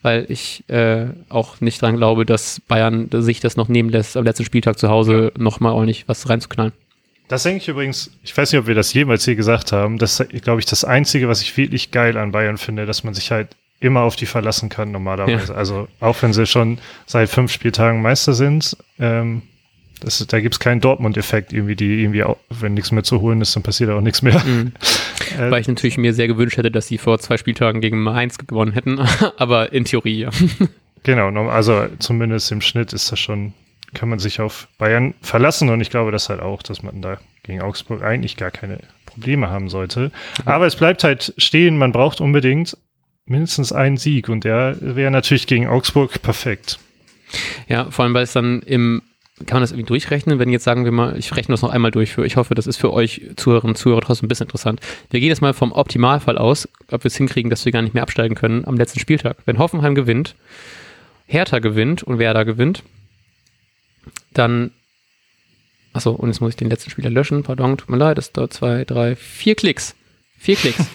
[0.03, 4.23] Weil ich äh, auch nicht dran glaube, dass Bayern sich das noch nehmen lässt, am
[4.23, 5.43] letzten Spieltag zu Hause ja.
[5.43, 6.73] nochmal ordentlich was reinzuknallen.
[7.27, 10.19] Das denke ich übrigens, ich weiß nicht, ob wir das jemals hier gesagt haben, das
[10.19, 13.31] ist, glaube ich, das Einzige, was ich wirklich geil an Bayern finde, dass man sich
[13.31, 15.53] halt immer auf die verlassen kann normalerweise.
[15.53, 15.57] Ja.
[15.57, 19.43] Also auch wenn sie schon seit fünf Spieltagen Meister sind, ähm,
[19.99, 23.55] das, da gibt's keinen Dortmund-Effekt irgendwie, die irgendwie, auch, wenn nichts mehr zu holen ist,
[23.55, 24.41] dann passiert auch nichts mehr.
[24.43, 24.73] Mhm.
[25.37, 28.37] Äh, Weil ich natürlich mir sehr gewünscht hätte, dass sie vor zwei Spieltagen gegen Mainz
[28.37, 28.99] gewonnen hätten,
[29.37, 30.29] aber in Theorie ja.
[31.03, 33.51] Genau, also zumindest im Schnitt ist das schon,
[33.97, 37.17] kann man sich auf Bayern verlassen und ich glaube das halt auch, dass man da
[37.43, 40.11] gegen Augsburg eigentlich gar keine Probleme haben sollte.
[40.45, 42.77] Aber es bleibt halt stehen, man braucht unbedingt
[43.25, 46.79] mindestens einen Sieg und der wäre natürlich gegen Augsburg perfekt.
[47.67, 49.01] Ja, vor allem, weil es dann im
[49.45, 51.91] kann man das irgendwie durchrechnen, wenn jetzt sagen wir mal, ich rechne das noch einmal
[51.91, 54.79] durch für, ich hoffe, das ist für euch Zuhörerinnen und Zuhörer trotzdem ein bisschen interessant.
[55.11, 57.93] Wir gehen jetzt mal vom Optimalfall aus, ob wir es hinkriegen, dass wir gar nicht
[57.93, 59.37] mehr absteigen können am letzten Spieltag.
[59.45, 60.35] Wenn Hoffenheim gewinnt,
[61.27, 62.81] Hertha gewinnt und Werder gewinnt,
[64.33, 64.71] dann,
[65.93, 68.53] achso, und jetzt muss ich den letzten Spieler löschen, pardon, tut mir leid, das dauert
[68.53, 69.95] zwei, drei, vier Klicks.
[70.37, 70.85] Vier Klicks.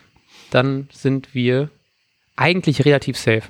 [0.50, 1.70] dann sind wir
[2.36, 3.42] eigentlich relativ safe.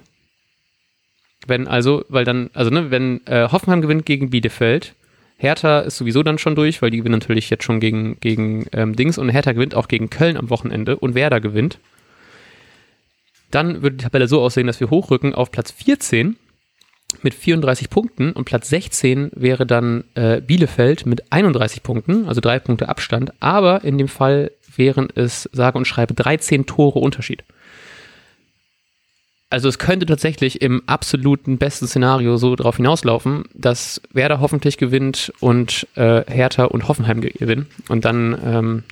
[1.46, 4.94] Wenn also, weil dann, also ne, wenn äh, Hoffenheim gewinnt gegen Bielefeld,
[5.38, 8.94] Hertha ist sowieso dann schon durch, weil die gewinnen natürlich jetzt schon gegen, gegen ähm,
[8.94, 11.78] Dings und Hertha gewinnt auch gegen Köln am Wochenende und Werder gewinnt.
[13.50, 16.36] Dann würde die Tabelle so aussehen, dass wir hochrücken auf Platz 14
[17.22, 22.58] mit 34 Punkten und Platz 16 wäre dann äh, Bielefeld mit 31 Punkten, also drei
[22.58, 27.44] Punkte Abstand, aber in dem Fall wären es sage und schreibe 13 Tore Unterschied.
[29.52, 35.32] Also es könnte tatsächlich im absoluten besten Szenario so darauf hinauslaufen, dass Werder hoffentlich gewinnt
[35.40, 37.66] und äh, Hertha und Hoffenheim gewinnen.
[37.88, 38.82] Und dann ähm,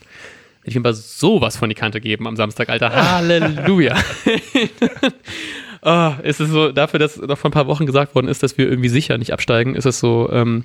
[0.68, 2.90] ich will mal sowas von die Kante geben am Samstag, Alter.
[3.12, 3.96] Halleluja.
[5.82, 8.58] oh, ist es so, dafür, dass noch vor ein paar Wochen gesagt worden ist, dass
[8.58, 10.64] wir irgendwie sicher nicht absteigen, ist es so ähm,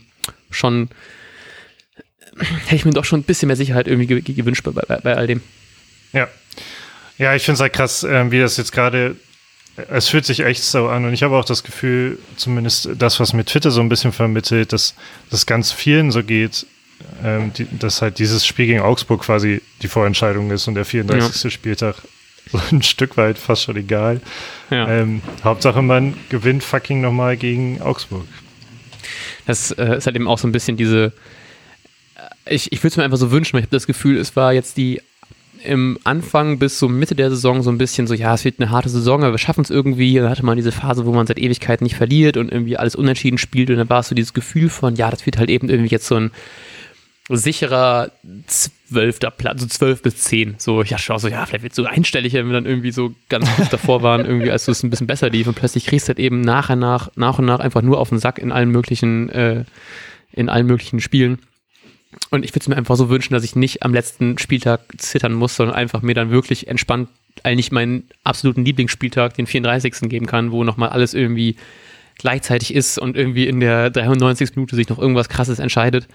[0.49, 0.89] schon,
[2.65, 5.28] hätte ich mir doch schon ein bisschen mehr Sicherheit irgendwie gewünscht bei, bei, bei all
[5.28, 5.41] dem.
[6.12, 6.28] Ja.
[7.17, 9.15] Ja, ich finde es halt krass, äh, wie das jetzt gerade
[9.89, 13.34] es fühlt sich echt so an und ich habe auch das Gefühl, zumindest das, was
[13.34, 14.93] mir Twitter so ein bisschen vermittelt, dass
[15.32, 16.67] das ganz vielen so geht,
[17.23, 21.43] ähm, die, dass halt dieses Spiel gegen Augsburg quasi die Vorentscheidung ist und der 34.
[21.43, 21.49] Ja.
[21.49, 21.95] Spieltag
[22.51, 24.21] so ein Stück weit fast schon egal.
[24.69, 24.88] Ja.
[24.88, 28.25] Ähm, Hauptsache man gewinnt fucking nochmal gegen Augsburg.
[29.45, 31.13] Das äh, ist halt eben auch so ein bisschen diese,
[32.45, 34.36] äh, ich, ich würde es mir einfach so wünschen, weil ich habe das Gefühl, es
[34.36, 35.01] war jetzt die
[35.63, 38.69] im Anfang bis so Mitte der Saison so ein bisschen so, ja, es wird eine
[38.69, 40.15] harte Saison, aber wir schaffen es irgendwie.
[40.15, 43.38] Dann hatte man diese Phase, wo man seit Ewigkeiten nicht verliert und irgendwie alles unentschieden
[43.38, 45.89] spielt und dann war es so dieses Gefühl von, ja, das wird halt eben irgendwie
[45.89, 46.32] jetzt so ein
[47.30, 48.12] sicherer
[48.48, 50.56] zwölfter Platz, so zwölf bis zehn.
[50.58, 53.14] So, ich dachte so, ja, vielleicht wird es so einstellig, wenn wir dann irgendwie so
[53.30, 56.10] ganz kurz davor waren, irgendwie, als es ein bisschen besser lief und plötzlich kriegst du
[56.10, 58.70] halt eben nach und nach, nach und nach einfach nur auf den Sack in allen
[58.70, 59.64] möglichen, äh,
[60.34, 61.40] in allen möglichen Spielen.
[62.30, 65.34] Und ich würde es mir einfach so wünschen, dass ich nicht am letzten Spieltag zittern
[65.34, 67.10] muss, sondern einfach mir dann wirklich entspannt
[67.42, 70.10] eigentlich meinen absoluten Lieblingsspieltag, den 34.
[70.10, 71.56] geben kann, wo nochmal alles irgendwie
[72.20, 74.56] gleichzeitig ist und irgendwie in der 93.
[74.56, 76.08] Minute sich noch irgendwas krasses entscheidet.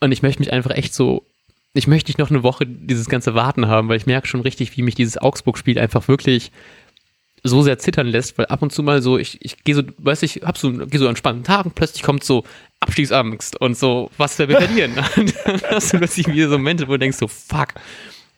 [0.00, 1.24] Und ich möchte mich einfach echt so,
[1.74, 4.76] ich möchte nicht noch eine Woche dieses ganze Warten haben, weil ich merke schon richtig,
[4.76, 6.50] wie mich dieses Augsburg-Spiel einfach wirklich
[7.42, 10.22] so sehr zittern lässt, weil ab und zu mal so, ich, ich gehe so, weiß
[10.24, 12.44] ich, hab so, gehe so an spannenden Tagen, plötzlich kommt so
[12.80, 14.92] Abstiegsangst und so, was wir verlieren.
[15.16, 17.74] und dann hast du plötzlich wieder so Momente, wo du denkst so, fuck.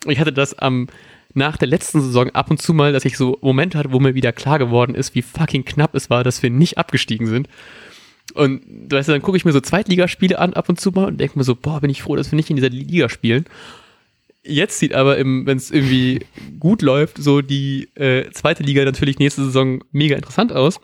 [0.06, 0.88] Ich hatte das am,
[1.34, 4.14] nach der letzten Saison ab und zu mal, dass ich so Momente hatte, wo mir
[4.14, 7.48] wieder klar geworden ist, wie fucking knapp es war, dass wir nicht abgestiegen sind.
[8.34, 11.18] Und du weißt, dann gucke ich mir so Zweitligaspiele an ab und zu mal und
[11.18, 13.44] denke mir so, boah, bin ich froh, dass wir nicht in dieser Liga spielen.
[14.44, 16.26] Jetzt sieht aber, wenn es irgendwie
[16.58, 20.80] gut läuft, so die äh, zweite Liga natürlich nächste Saison mega interessant aus.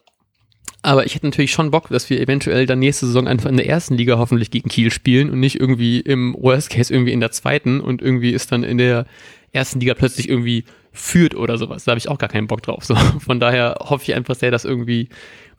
[0.83, 3.69] Aber ich hätte natürlich schon Bock, dass wir eventuell dann nächste Saison einfach in der
[3.69, 7.33] ersten Liga hoffentlich gegen Kiel spielen und nicht irgendwie im Worst Case irgendwie in der
[7.33, 9.07] zweiten und irgendwie ist dann in der
[9.53, 11.85] ersten Liga plötzlich irgendwie führt oder sowas.
[11.85, 12.85] Da habe ich auch gar keinen Bock drauf.
[12.85, 15.09] So, von daher hoffe ich einfach sehr, dass irgendwie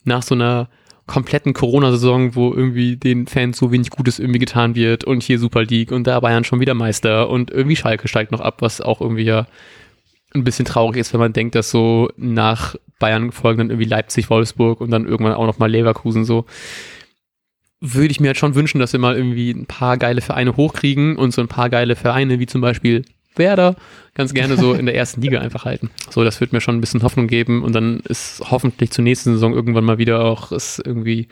[0.06, 0.70] nach so einer
[1.10, 5.64] kompletten Corona-Saison, wo irgendwie den Fans so wenig Gutes irgendwie getan wird und hier Super
[5.64, 9.02] League und da Bayern schon wieder Meister und irgendwie Schalke steigt noch ab, was auch
[9.02, 9.48] irgendwie ja
[10.36, 14.30] ein bisschen traurig ist, wenn man denkt, dass so nach Bayern folgen dann irgendwie Leipzig,
[14.30, 16.46] Wolfsburg und dann irgendwann auch noch mal Leverkusen so.
[17.82, 21.16] Würde ich mir halt schon wünschen, dass wir mal irgendwie ein paar geile Vereine hochkriegen
[21.16, 23.04] und so ein paar geile Vereine wie zum Beispiel
[23.36, 23.76] Werder
[24.16, 25.90] ganz gerne so in der ersten Liga einfach halten.
[26.10, 29.34] So, das wird mir schon ein bisschen Hoffnung geben und dann ist hoffentlich zur nächsten
[29.34, 31.28] Saison irgendwann mal wieder auch es irgendwie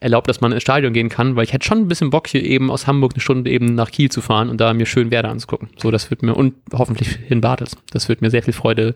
[0.00, 2.42] erlaubt, dass man ins Stadion gehen kann, weil ich hätte schon ein bisschen Bock hier
[2.42, 5.30] eben aus Hamburg eine Stunde eben nach Kiel zu fahren und da mir schön Werder
[5.30, 5.68] anzugucken.
[5.76, 7.76] So, das wird mir und hoffentlich in Bartels.
[7.92, 8.94] Das wird mir sehr viel Freude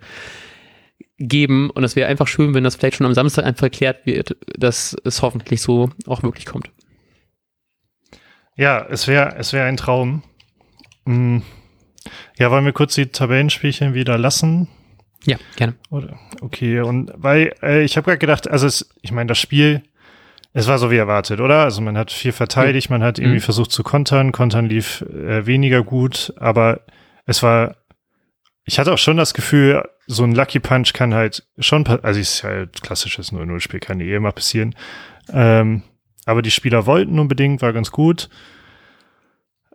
[1.18, 4.36] geben und es wäre einfach schön, wenn das vielleicht schon am Samstag einfach erklärt wird,
[4.58, 6.70] dass es hoffentlich so auch wirklich kommt.
[8.56, 10.22] Ja, es wäre es wäre ein Traum.
[11.04, 11.42] Hm.
[12.38, 14.68] Ja, wollen wir kurz die Tabellenspielchen wieder lassen?
[15.24, 15.74] Ja, gerne.
[15.90, 16.18] Oder?
[16.40, 19.82] Okay, und weil äh, ich habe gerade gedacht, also es, ich meine, das Spiel,
[20.52, 21.64] es war so wie erwartet, oder?
[21.64, 23.42] Also man hat viel verteidigt, man hat irgendwie mhm.
[23.42, 26.80] versucht zu kontern, kontern lief äh, weniger gut, aber
[27.26, 27.76] es war,
[28.64, 32.34] ich hatte auch schon das Gefühl, so ein Lucky Punch kann halt schon, also es
[32.34, 34.74] ist halt klassisches 0-0-Spiel, kann eh immer passieren.
[35.32, 35.82] Ähm,
[36.24, 38.28] aber die Spieler wollten unbedingt, war ganz gut.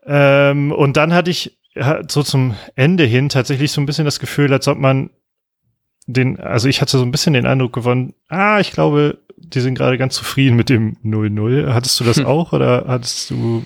[0.06, 1.58] Ähm, und dann hatte ich
[2.08, 5.10] so zum Ende hin tatsächlich so ein bisschen das Gefühl, als ob man
[6.08, 9.76] den, also ich hatte so ein bisschen den Eindruck gewonnen, ah, ich glaube, die sind
[9.76, 11.74] gerade ganz zufrieden mit dem 0-0.
[11.74, 12.26] Hattest du das hm.
[12.26, 13.64] auch oder hattest du,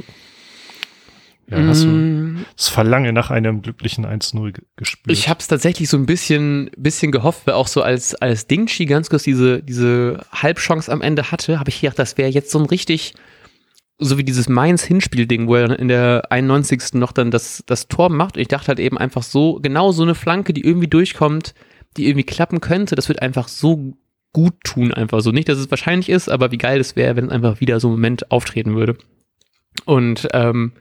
[1.47, 2.45] ja, hast du mm.
[2.57, 5.15] das Verlangen nach einem glücklichen 1-0 gespürt?
[5.15, 8.85] Ich habe es tatsächlich so ein bisschen, bisschen gehofft, weil auch so als, als Dingchi
[8.85, 12.59] ganz kurz diese, diese Halbchance am Ende hatte, habe ich gedacht, das wäre jetzt so
[12.59, 13.13] ein richtig,
[13.97, 16.95] so wie dieses Mainz-Hinspiel-Ding, wo er in der 91.
[16.95, 18.35] noch dann das, das Tor macht.
[18.35, 21.53] Und ich dachte halt eben einfach so, genau so eine Flanke, die irgendwie durchkommt,
[21.95, 23.93] die irgendwie klappen könnte, das wird einfach so
[24.33, 25.31] gut tun, einfach so.
[25.31, 27.91] Nicht, dass es wahrscheinlich ist, aber wie geil es wäre, wenn einfach wieder so ein
[27.91, 28.97] Moment auftreten würde.
[29.85, 30.73] Und ähm,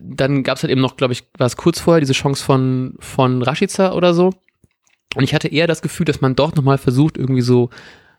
[0.00, 2.94] dann gab es halt eben noch, glaube ich, war es kurz vorher, diese Chance von,
[2.98, 4.32] von Rashica oder so.
[5.14, 7.70] Und ich hatte eher das Gefühl, dass man doch nochmal versucht, irgendwie so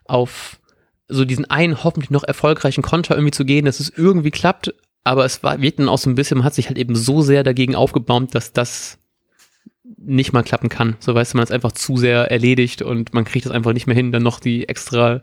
[0.04, 0.60] auf
[1.08, 5.24] so diesen einen hoffentlich noch erfolgreichen Konter irgendwie zu gehen, dass es irgendwie klappt, aber
[5.24, 7.44] es war, wird dann auch so ein bisschen, man hat sich halt eben so sehr
[7.44, 8.98] dagegen aufgebaumt, dass das
[9.98, 10.96] nicht mal klappen kann.
[10.98, 13.86] So weißt du, man ist einfach zu sehr erledigt und man kriegt es einfach nicht
[13.86, 15.22] mehr hin, dann noch die extra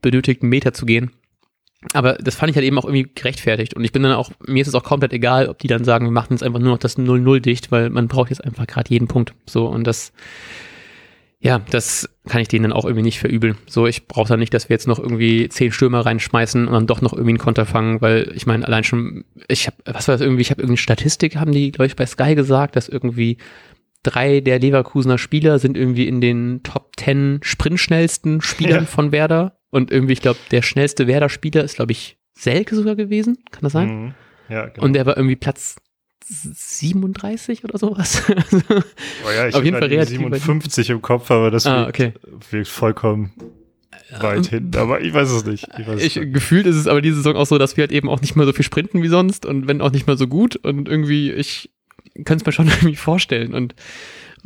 [0.00, 1.10] benötigten Meter zu gehen.
[1.92, 3.74] Aber das fand ich halt eben auch irgendwie gerechtfertigt.
[3.74, 6.06] Und ich bin dann auch, mir ist es auch komplett egal, ob die dann sagen,
[6.06, 8.90] wir machen jetzt einfach nur noch das 0-0 dicht, weil man braucht jetzt einfach gerade
[8.90, 9.34] jeden Punkt.
[9.46, 10.12] So, und das,
[11.38, 13.56] ja, das kann ich denen dann auch irgendwie nicht verübeln.
[13.66, 16.86] So, ich brauche da nicht, dass wir jetzt noch irgendwie zehn Stürmer reinschmeißen und dann
[16.86, 20.14] doch noch irgendwie einen Konter fangen, weil ich meine, allein schon, ich habe, was war
[20.14, 23.36] das irgendwie, ich habe irgendwie Statistik, haben die, glaube ich, bei Sky gesagt, dass irgendwie
[24.02, 28.86] drei der Leverkusener Spieler sind irgendwie in den Top Ten sprintschnellsten Spielern ja.
[28.86, 33.38] von Werder und irgendwie, ich glaube, der schnellste Werder-Spieler ist, glaube ich, Selke sogar gewesen,
[33.50, 33.88] kann das sein?
[33.88, 34.14] Mhm.
[34.48, 34.86] Ja, genau.
[34.86, 35.76] Und der war irgendwie Platz
[36.28, 38.22] 37 oder sowas.
[38.28, 42.12] oh ja, ich habe jeden Fall 57 im Kopf, aber das ah, wirkt, okay.
[42.50, 43.32] wirkt vollkommen
[44.18, 44.70] weit hin.
[44.76, 45.66] Aber ich weiß es nicht.
[45.78, 46.32] Ich, weiß ich nicht.
[46.32, 48.46] Gefühlt ist es aber diese Saison auch so, dass wir halt eben auch nicht mehr
[48.46, 51.70] so viel sprinten wie sonst und wenn auch nicht mehr so gut und irgendwie ich
[52.24, 53.74] kann es mir schon irgendwie vorstellen und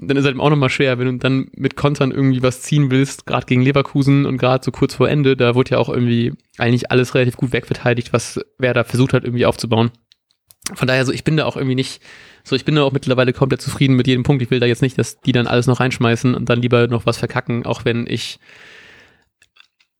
[0.02, 2.90] dann ist es halt auch nochmal schwer, wenn du dann mit Kontern irgendwie was ziehen
[2.90, 6.32] willst, gerade gegen Leverkusen und gerade so kurz vor Ende, da wurde ja auch irgendwie
[6.56, 9.90] eigentlich alles relativ gut wegverteidigt, was wer da versucht hat irgendwie aufzubauen.
[10.74, 12.02] Von daher so, ich bin da auch irgendwie nicht,
[12.44, 14.42] so ich bin da auch mittlerweile komplett zufrieden mit jedem Punkt.
[14.42, 17.06] Ich will da jetzt nicht, dass die dann alles noch reinschmeißen und dann lieber noch
[17.06, 18.38] was verkacken, auch wenn ich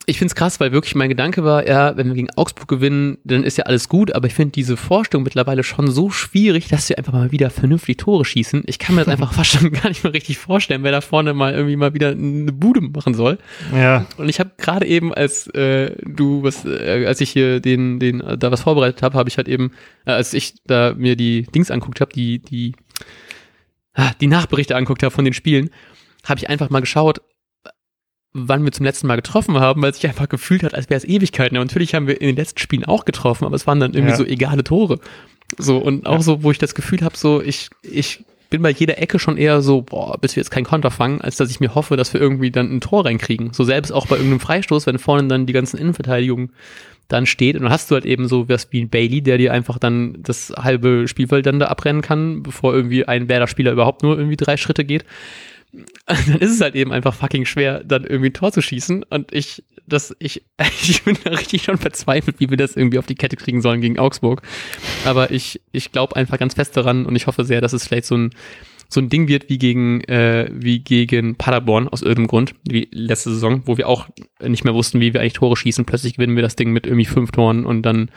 [0.06, 3.18] ich finde es krass, weil wirklich mein Gedanke war, ja, wenn wir gegen Augsburg gewinnen,
[3.22, 6.88] dann ist ja alles gut, aber ich finde diese Vorstellung mittlerweile schon so schwierig, dass
[6.88, 8.62] wir einfach mal wieder vernünftig Tore schießen.
[8.66, 11.34] Ich kann mir das einfach fast schon gar nicht mehr richtig vorstellen, wer da vorne
[11.34, 13.38] mal irgendwie mal wieder eine Bude machen soll.
[13.74, 14.06] Ja.
[14.16, 18.20] Und ich habe gerade eben, als äh, du was, äh, als ich hier den, den
[18.20, 19.72] äh, da was vorbereitet habe, habe ich halt eben,
[20.06, 22.74] äh, als ich da mir die Dings anguckt habe, die, die,
[23.94, 25.70] ah, die Nachberichte anguckt habe von den Spielen,
[26.24, 27.20] habe ich einfach mal geschaut,
[28.32, 30.98] wann wir zum letzten Mal getroffen haben, weil es sich einfach gefühlt hat, als wäre
[30.98, 31.56] es Ewigkeiten.
[31.56, 34.12] Ja, natürlich haben wir in den letzten Spielen auch getroffen, aber es waren dann irgendwie
[34.12, 34.16] ja.
[34.16, 35.00] so egale Tore.
[35.58, 36.22] So, und auch ja.
[36.22, 39.62] so, wo ich das Gefühl habe, so, ich, ich bin bei jeder Ecke schon eher
[39.62, 42.20] so, boah, bis wir jetzt keinen Konter fangen, als dass ich mir hoffe, dass wir
[42.20, 43.52] irgendwie dann ein Tor reinkriegen.
[43.52, 46.50] So selbst auch bei irgendeinem Freistoß, wenn vorne dann die ganzen Innenverteidigungen
[47.08, 49.52] dann steht und dann hast du halt eben so was wie ein Bailey, der dir
[49.52, 54.16] einfach dann das halbe Spielfeld dann da abrennen kann, bevor irgendwie ein Werder-Spieler überhaupt nur
[54.16, 55.04] irgendwie drei Schritte geht.
[56.06, 59.04] dann ist es halt eben einfach fucking schwer, dann irgendwie ein Tor zu schießen.
[59.04, 60.42] Und ich, das, ich,
[60.82, 63.80] ich bin da richtig schon verzweifelt, wie wir das irgendwie auf die Kette kriegen sollen
[63.80, 64.42] gegen Augsburg.
[65.04, 68.06] Aber ich, ich glaube einfach ganz fest daran und ich hoffe sehr, dass es vielleicht
[68.06, 68.30] so ein,
[68.88, 73.30] so ein Ding wird wie gegen, äh, wie gegen Paderborn aus irgendeinem Grund, wie letzte
[73.30, 74.08] Saison, wo wir auch
[74.42, 75.84] nicht mehr wussten, wie wir eigentlich Tore schießen.
[75.84, 78.10] Plötzlich gewinnen wir das Ding mit irgendwie fünf Toren und dann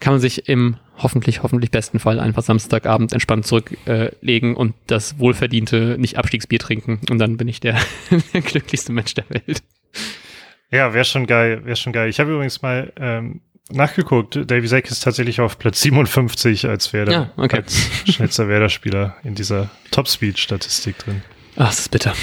[0.00, 5.18] kann man sich im hoffentlich, hoffentlich besten Fall einfach Samstagabend entspannt zurücklegen äh, und das
[5.18, 7.00] wohlverdiente Nicht-Abstiegsbier trinken.
[7.10, 7.78] Und dann bin ich der,
[8.32, 9.62] der glücklichste Mensch der Welt.
[10.70, 12.08] Ja, wäre schon geil, wäre schon geil.
[12.08, 14.38] Ich habe übrigens mal ähm, nachgeguckt.
[14.50, 17.56] Davy Sack ist tatsächlich auf Platz 57 als Werder, ja, okay.
[17.56, 21.22] als schnellster Werder-Spieler in dieser Top-Speed-Statistik drin.
[21.56, 22.14] Ach, das ist bitter.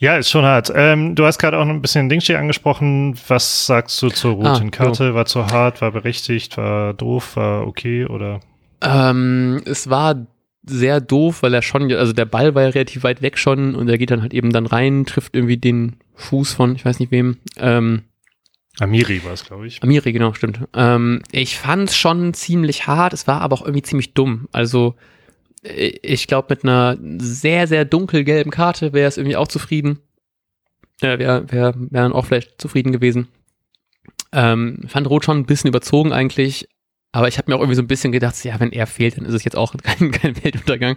[0.00, 0.72] Ja, ist schon hart.
[0.74, 3.18] Ähm, du hast gerade auch noch ein bisschen Dingshi angesprochen.
[3.26, 5.14] Was sagst du zur roten ah.
[5.14, 8.38] War zu hart, war berechtigt, war doof, war okay oder?
[8.80, 10.26] Ähm, es war
[10.64, 13.88] sehr doof, weil er schon, also der Ball war ja relativ weit weg schon und
[13.88, 17.10] er geht dann halt eben dann rein, trifft irgendwie den Fuß von, ich weiß nicht
[17.10, 17.38] wem.
[17.56, 18.04] Ähm,
[18.78, 19.82] Amiri war es, glaube ich.
[19.82, 20.60] Amiri, genau, stimmt.
[20.74, 24.48] Ähm, ich fand es schon ziemlich hart, es war aber auch irgendwie ziemlich dumm.
[24.52, 24.94] Also
[25.62, 29.98] ich glaube, mit einer sehr, sehr dunkelgelben Karte wäre es irgendwie auch zufrieden.
[31.00, 33.28] Äh, wäre wär, wär dann auch vielleicht zufrieden gewesen.
[34.32, 36.68] Ähm, fand Rot schon ein bisschen überzogen eigentlich,
[37.12, 39.24] aber ich habe mir auch irgendwie so ein bisschen gedacht, ja, wenn er fehlt, dann
[39.24, 40.96] ist es jetzt auch kein, kein Weltuntergang.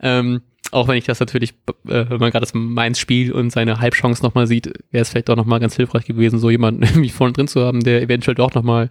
[0.00, 1.50] Ähm, auch wenn ich das natürlich,
[1.88, 5.30] äh, wenn man gerade das Mainz Spiel und seine Halbchance nochmal sieht, wäre es vielleicht
[5.30, 8.54] auch nochmal ganz hilfreich gewesen, so jemanden irgendwie vorne drin zu haben, der eventuell doch
[8.54, 8.90] nochmal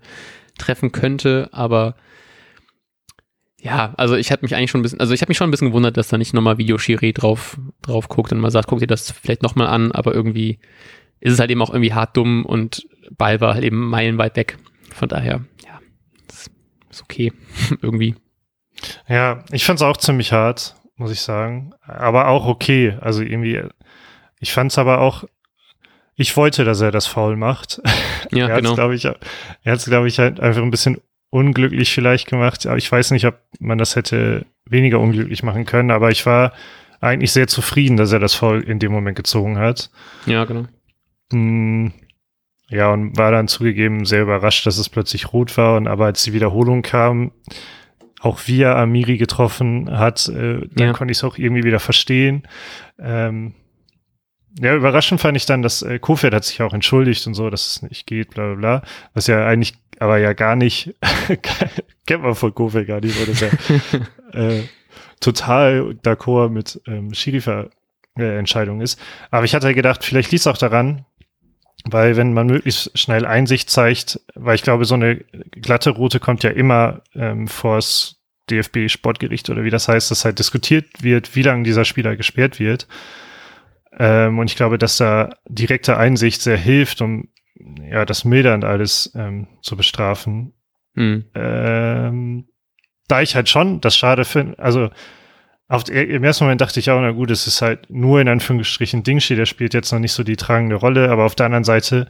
[0.58, 1.96] treffen könnte, aber
[3.62, 5.52] ja, also ich habe mich eigentlich schon ein bisschen, also ich habe mich schon ein
[5.52, 8.88] bisschen gewundert, dass da nicht nochmal Videoschiri drauf, drauf guckt und mal sagt, guck dir
[8.88, 10.60] das vielleicht nochmal an, aber irgendwie
[11.20, 14.58] ist es halt eben auch irgendwie hart dumm und Ball war halt eben meilenweit weg.
[14.94, 15.80] Von daher, ja,
[16.30, 16.52] ist,
[16.90, 17.34] ist okay,
[17.82, 18.16] irgendwie.
[19.08, 21.74] Ja, ich fand's auch ziemlich hart, muss ich sagen.
[21.82, 22.98] Aber auch okay.
[23.02, 23.62] Also irgendwie,
[24.40, 25.26] ich fand's aber auch,
[26.16, 27.82] ich wollte, dass er das Foul macht.
[28.32, 28.76] Ja, er genau.
[28.76, 29.18] Glaub ich, er
[29.66, 32.66] hat's, glaube ich, halt einfach ein bisschen unglücklich vielleicht gemacht.
[32.66, 36.54] Aber ich weiß nicht, ob man das hätte weniger unglücklich machen können, aber ich war
[37.02, 39.90] eigentlich sehr zufrieden, dass er das voll in dem Moment gezogen hat.
[40.26, 40.66] Ja, genau.
[41.32, 41.94] Hm,
[42.70, 45.78] ja, und war dann zugegeben sehr überrascht, dass es plötzlich rot war.
[45.78, 47.32] Und aber als die Wiederholung kam,
[48.20, 50.94] auch wie er Amiri getroffen hat, äh, dann ja.
[50.94, 52.48] konnte ich es auch irgendwie wieder verstehen.
[53.00, 53.54] Ähm,
[54.60, 57.68] ja, überraschend fand ich dann, dass äh, Kofeld hat sich auch entschuldigt und so, dass
[57.68, 58.90] es nicht geht, bla bla bla.
[59.14, 60.96] Was ja eigentlich, aber ja gar nicht,
[62.06, 64.64] kennt man von Kofeld gar nicht, weil das ja äh,
[65.20, 69.00] total d'accord mit ähm, Schiri-Entscheidung äh, ist.
[69.30, 71.06] Aber ich hatte gedacht, vielleicht liegt es auch daran,
[71.86, 75.18] weil wenn man möglichst schnell Einsicht zeigt, weil ich glaube, so eine
[75.52, 78.18] glatte Route kommt ja immer ähm, vors
[78.50, 82.88] DFB-Sportgericht oder wie das heißt, dass halt diskutiert wird, wie lange dieser Spieler gesperrt wird.
[83.98, 87.28] Ähm, und ich glaube, dass da direkte Einsicht sehr hilft, um
[87.90, 90.54] ja das mildernd alles ähm, zu bestrafen.
[90.94, 91.26] Mhm.
[91.36, 92.48] Ähm,
[93.08, 94.90] da ich halt schon das schade finde, also
[95.68, 99.04] auf, im ersten Moment dachte ich auch, na gut, es ist halt nur in Anführungsstrichen
[99.04, 102.08] Dingshi, der spielt jetzt noch nicht so die tragende Rolle, aber auf der anderen Seite,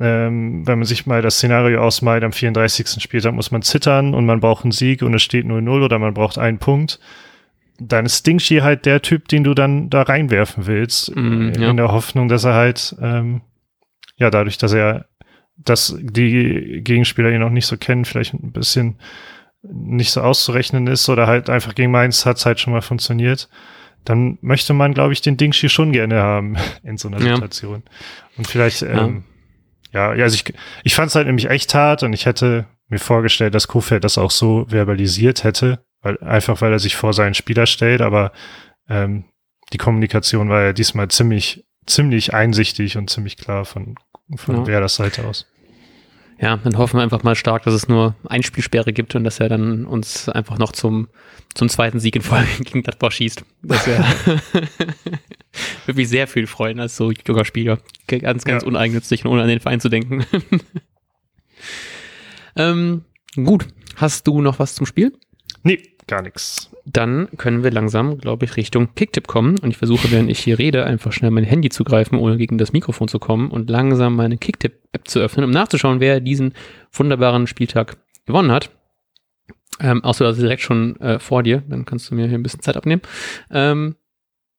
[0.00, 3.00] ähm, wenn man sich mal das Szenario ausmalt, am 34.
[3.00, 6.14] Spieltag muss man zittern und man braucht einen Sieg und es steht 0-0 oder man
[6.14, 6.98] braucht einen Punkt
[7.78, 11.70] dann ist Dingshi halt der Typ, den du dann da reinwerfen willst, mm, ja.
[11.70, 13.40] in der Hoffnung, dass er halt, ähm,
[14.16, 15.06] ja, dadurch, dass er,
[15.56, 18.98] dass die Gegenspieler ihn noch nicht so kennen, vielleicht ein bisschen
[19.62, 23.48] nicht so auszurechnen ist oder halt einfach gegen Mainz hat es halt schon mal funktioniert,
[24.04, 27.34] dann möchte man, glaube ich, den Dingshi schon gerne haben in so einer ja.
[27.34, 27.82] Situation.
[28.36, 29.24] Und vielleicht, ähm,
[29.92, 32.98] ja, ja also ich, ich fand es halt nämlich echt hart und ich hätte mir
[32.98, 37.34] vorgestellt, dass Kofeld das auch so verbalisiert hätte, weil, einfach weil er sich vor seinen
[37.34, 38.32] Spieler stellt, aber
[38.88, 39.24] ähm,
[39.72, 43.96] die Kommunikation war ja diesmal ziemlich, ziemlich einsichtig und ziemlich klar von,
[44.36, 44.66] von ja.
[44.66, 45.46] Werders Seite aus.
[46.40, 49.48] Ja, dann hoffen wir einfach mal stark, dass es nur Einspielsperre gibt und dass er
[49.48, 51.08] dann uns einfach noch zum,
[51.54, 53.44] zum zweiten Sieg in Folge gegen Gladbach schießt.
[53.62, 54.04] Das wäre
[55.86, 57.78] wirklich sehr viel freuen als so junger Spieler.
[58.08, 58.68] Ganz, ganz ja.
[58.68, 60.26] uneigennützig und ohne an den Verein zu denken.
[62.56, 63.04] ähm,
[63.36, 65.12] gut, hast du noch was zum Spiel?
[65.62, 66.70] Nee, gar nichts.
[66.84, 69.58] Dann können wir langsam, glaube ich, Richtung Kicktipp kommen.
[69.58, 72.58] Und ich versuche, während ich hier rede, einfach schnell mein Handy zu greifen, ohne gegen
[72.58, 76.54] das Mikrofon zu kommen und langsam meine Kicktipp-App zu öffnen, um nachzuschauen, wer diesen
[76.92, 78.70] wunderbaren Spieltag gewonnen hat.
[79.80, 82.62] Ähm, außer das direkt schon äh, vor dir, dann kannst du mir hier ein bisschen
[82.62, 83.02] Zeit abnehmen.
[83.50, 83.96] Ähm,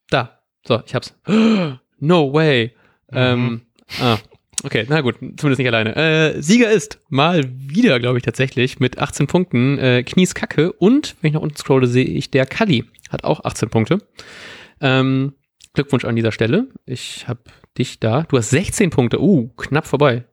[0.10, 1.16] da, so, ich hab's.
[1.98, 2.74] No way.
[3.10, 3.18] Mhm.
[3.18, 3.62] Ähm,
[4.02, 4.18] ah,
[4.66, 5.96] Okay, na gut, zumindest nicht alleine.
[5.96, 11.16] Äh, Sieger ist mal wieder, glaube ich, tatsächlich mit 18 Punkten äh, Knies Kacke und,
[11.22, 14.00] wenn ich nach unten scrolle, sehe ich, der Kali hat auch 18 Punkte.
[14.82, 15.34] Ähm,
[15.76, 16.66] Glückwunsch an dieser Stelle.
[16.88, 17.42] Ich habe
[17.78, 18.24] dich da.
[18.24, 19.22] Du hast 16 Punkte.
[19.22, 20.24] Uh, knapp vorbei.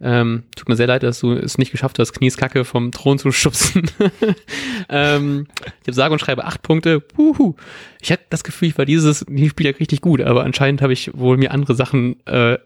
[0.00, 3.18] Ähm, tut mir sehr leid, dass du es nicht geschafft hast, Knies Kacke vom Thron
[3.18, 3.90] zu schubsen.
[4.88, 5.48] ähm,
[5.82, 7.02] ich habe sage und schreibe acht Punkte.
[7.18, 7.56] Uhu.
[8.00, 10.94] Ich hatte das Gefühl, ich war dieses, dieses Spiel ja richtig gut, aber anscheinend habe
[10.94, 12.58] ich wohl mir andere Sachen äh,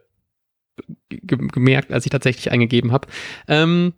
[1.09, 3.09] gemerkt, als ich tatsächlich eingegeben habe.
[3.49, 3.95] Ähm,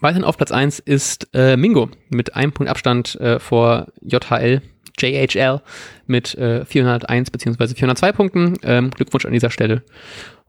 [0.00, 4.62] weiterhin auf Platz eins ist äh, Mingo mit einem Punkt Abstand äh, vor JHL,
[4.98, 5.60] JHL
[6.06, 7.74] mit äh, 401 bzw.
[7.74, 8.54] 402 Punkten.
[8.62, 9.82] Ähm, Glückwunsch an dieser Stelle.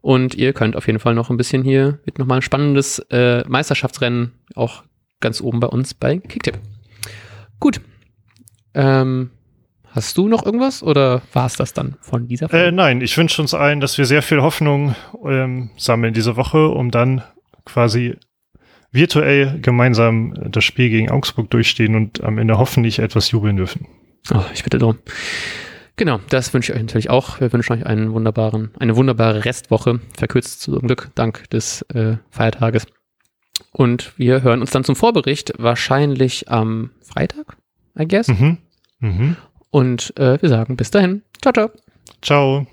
[0.02, 3.44] Und ihr könnt auf jeden Fall noch ein bisschen hier mit nochmal ein spannendes äh,
[3.48, 4.84] Meisterschaftsrennen auch
[5.20, 6.60] ganz oben bei uns bei Kicktip.
[7.60, 7.82] Gut.
[8.74, 9.32] Ähm,
[9.98, 12.68] hast du noch irgendwas oder war es das dann von dieser Folge?
[12.68, 14.96] Äh, nein, ich wünsche uns allen, dass wir sehr viel Hoffnung
[15.26, 17.24] ähm, sammeln diese Woche, um dann
[17.66, 18.16] quasi
[18.92, 23.88] virtuell gemeinsam das Spiel gegen Augsburg durchstehen und am Ende hoffentlich etwas jubeln dürfen.
[24.34, 24.98] Oh, ich bitte darum.
[25.96, 27.40] Genau, das wünsche ich euch natürlich auch.
[27.40, 32.86] Wir wünschen euch einen wunderbaren, eine wunderbare Restwoche, verkürzt zum Glück dank des äh, Feiertages.
[33.72, 37.58] Und wir hören uns dann zum Vorbericht wahrscheinlich am Freitag,
[38.00, 38.28] I guess.
[38.28, 38.58] Mhm.
[39.00, 39.38] Mhm.
[39.78, 41.22] Und äh, wir sagen bis dahin.
[41.40, 41.70] Ciao, ciao.
[42.24, 42.66] Ciao.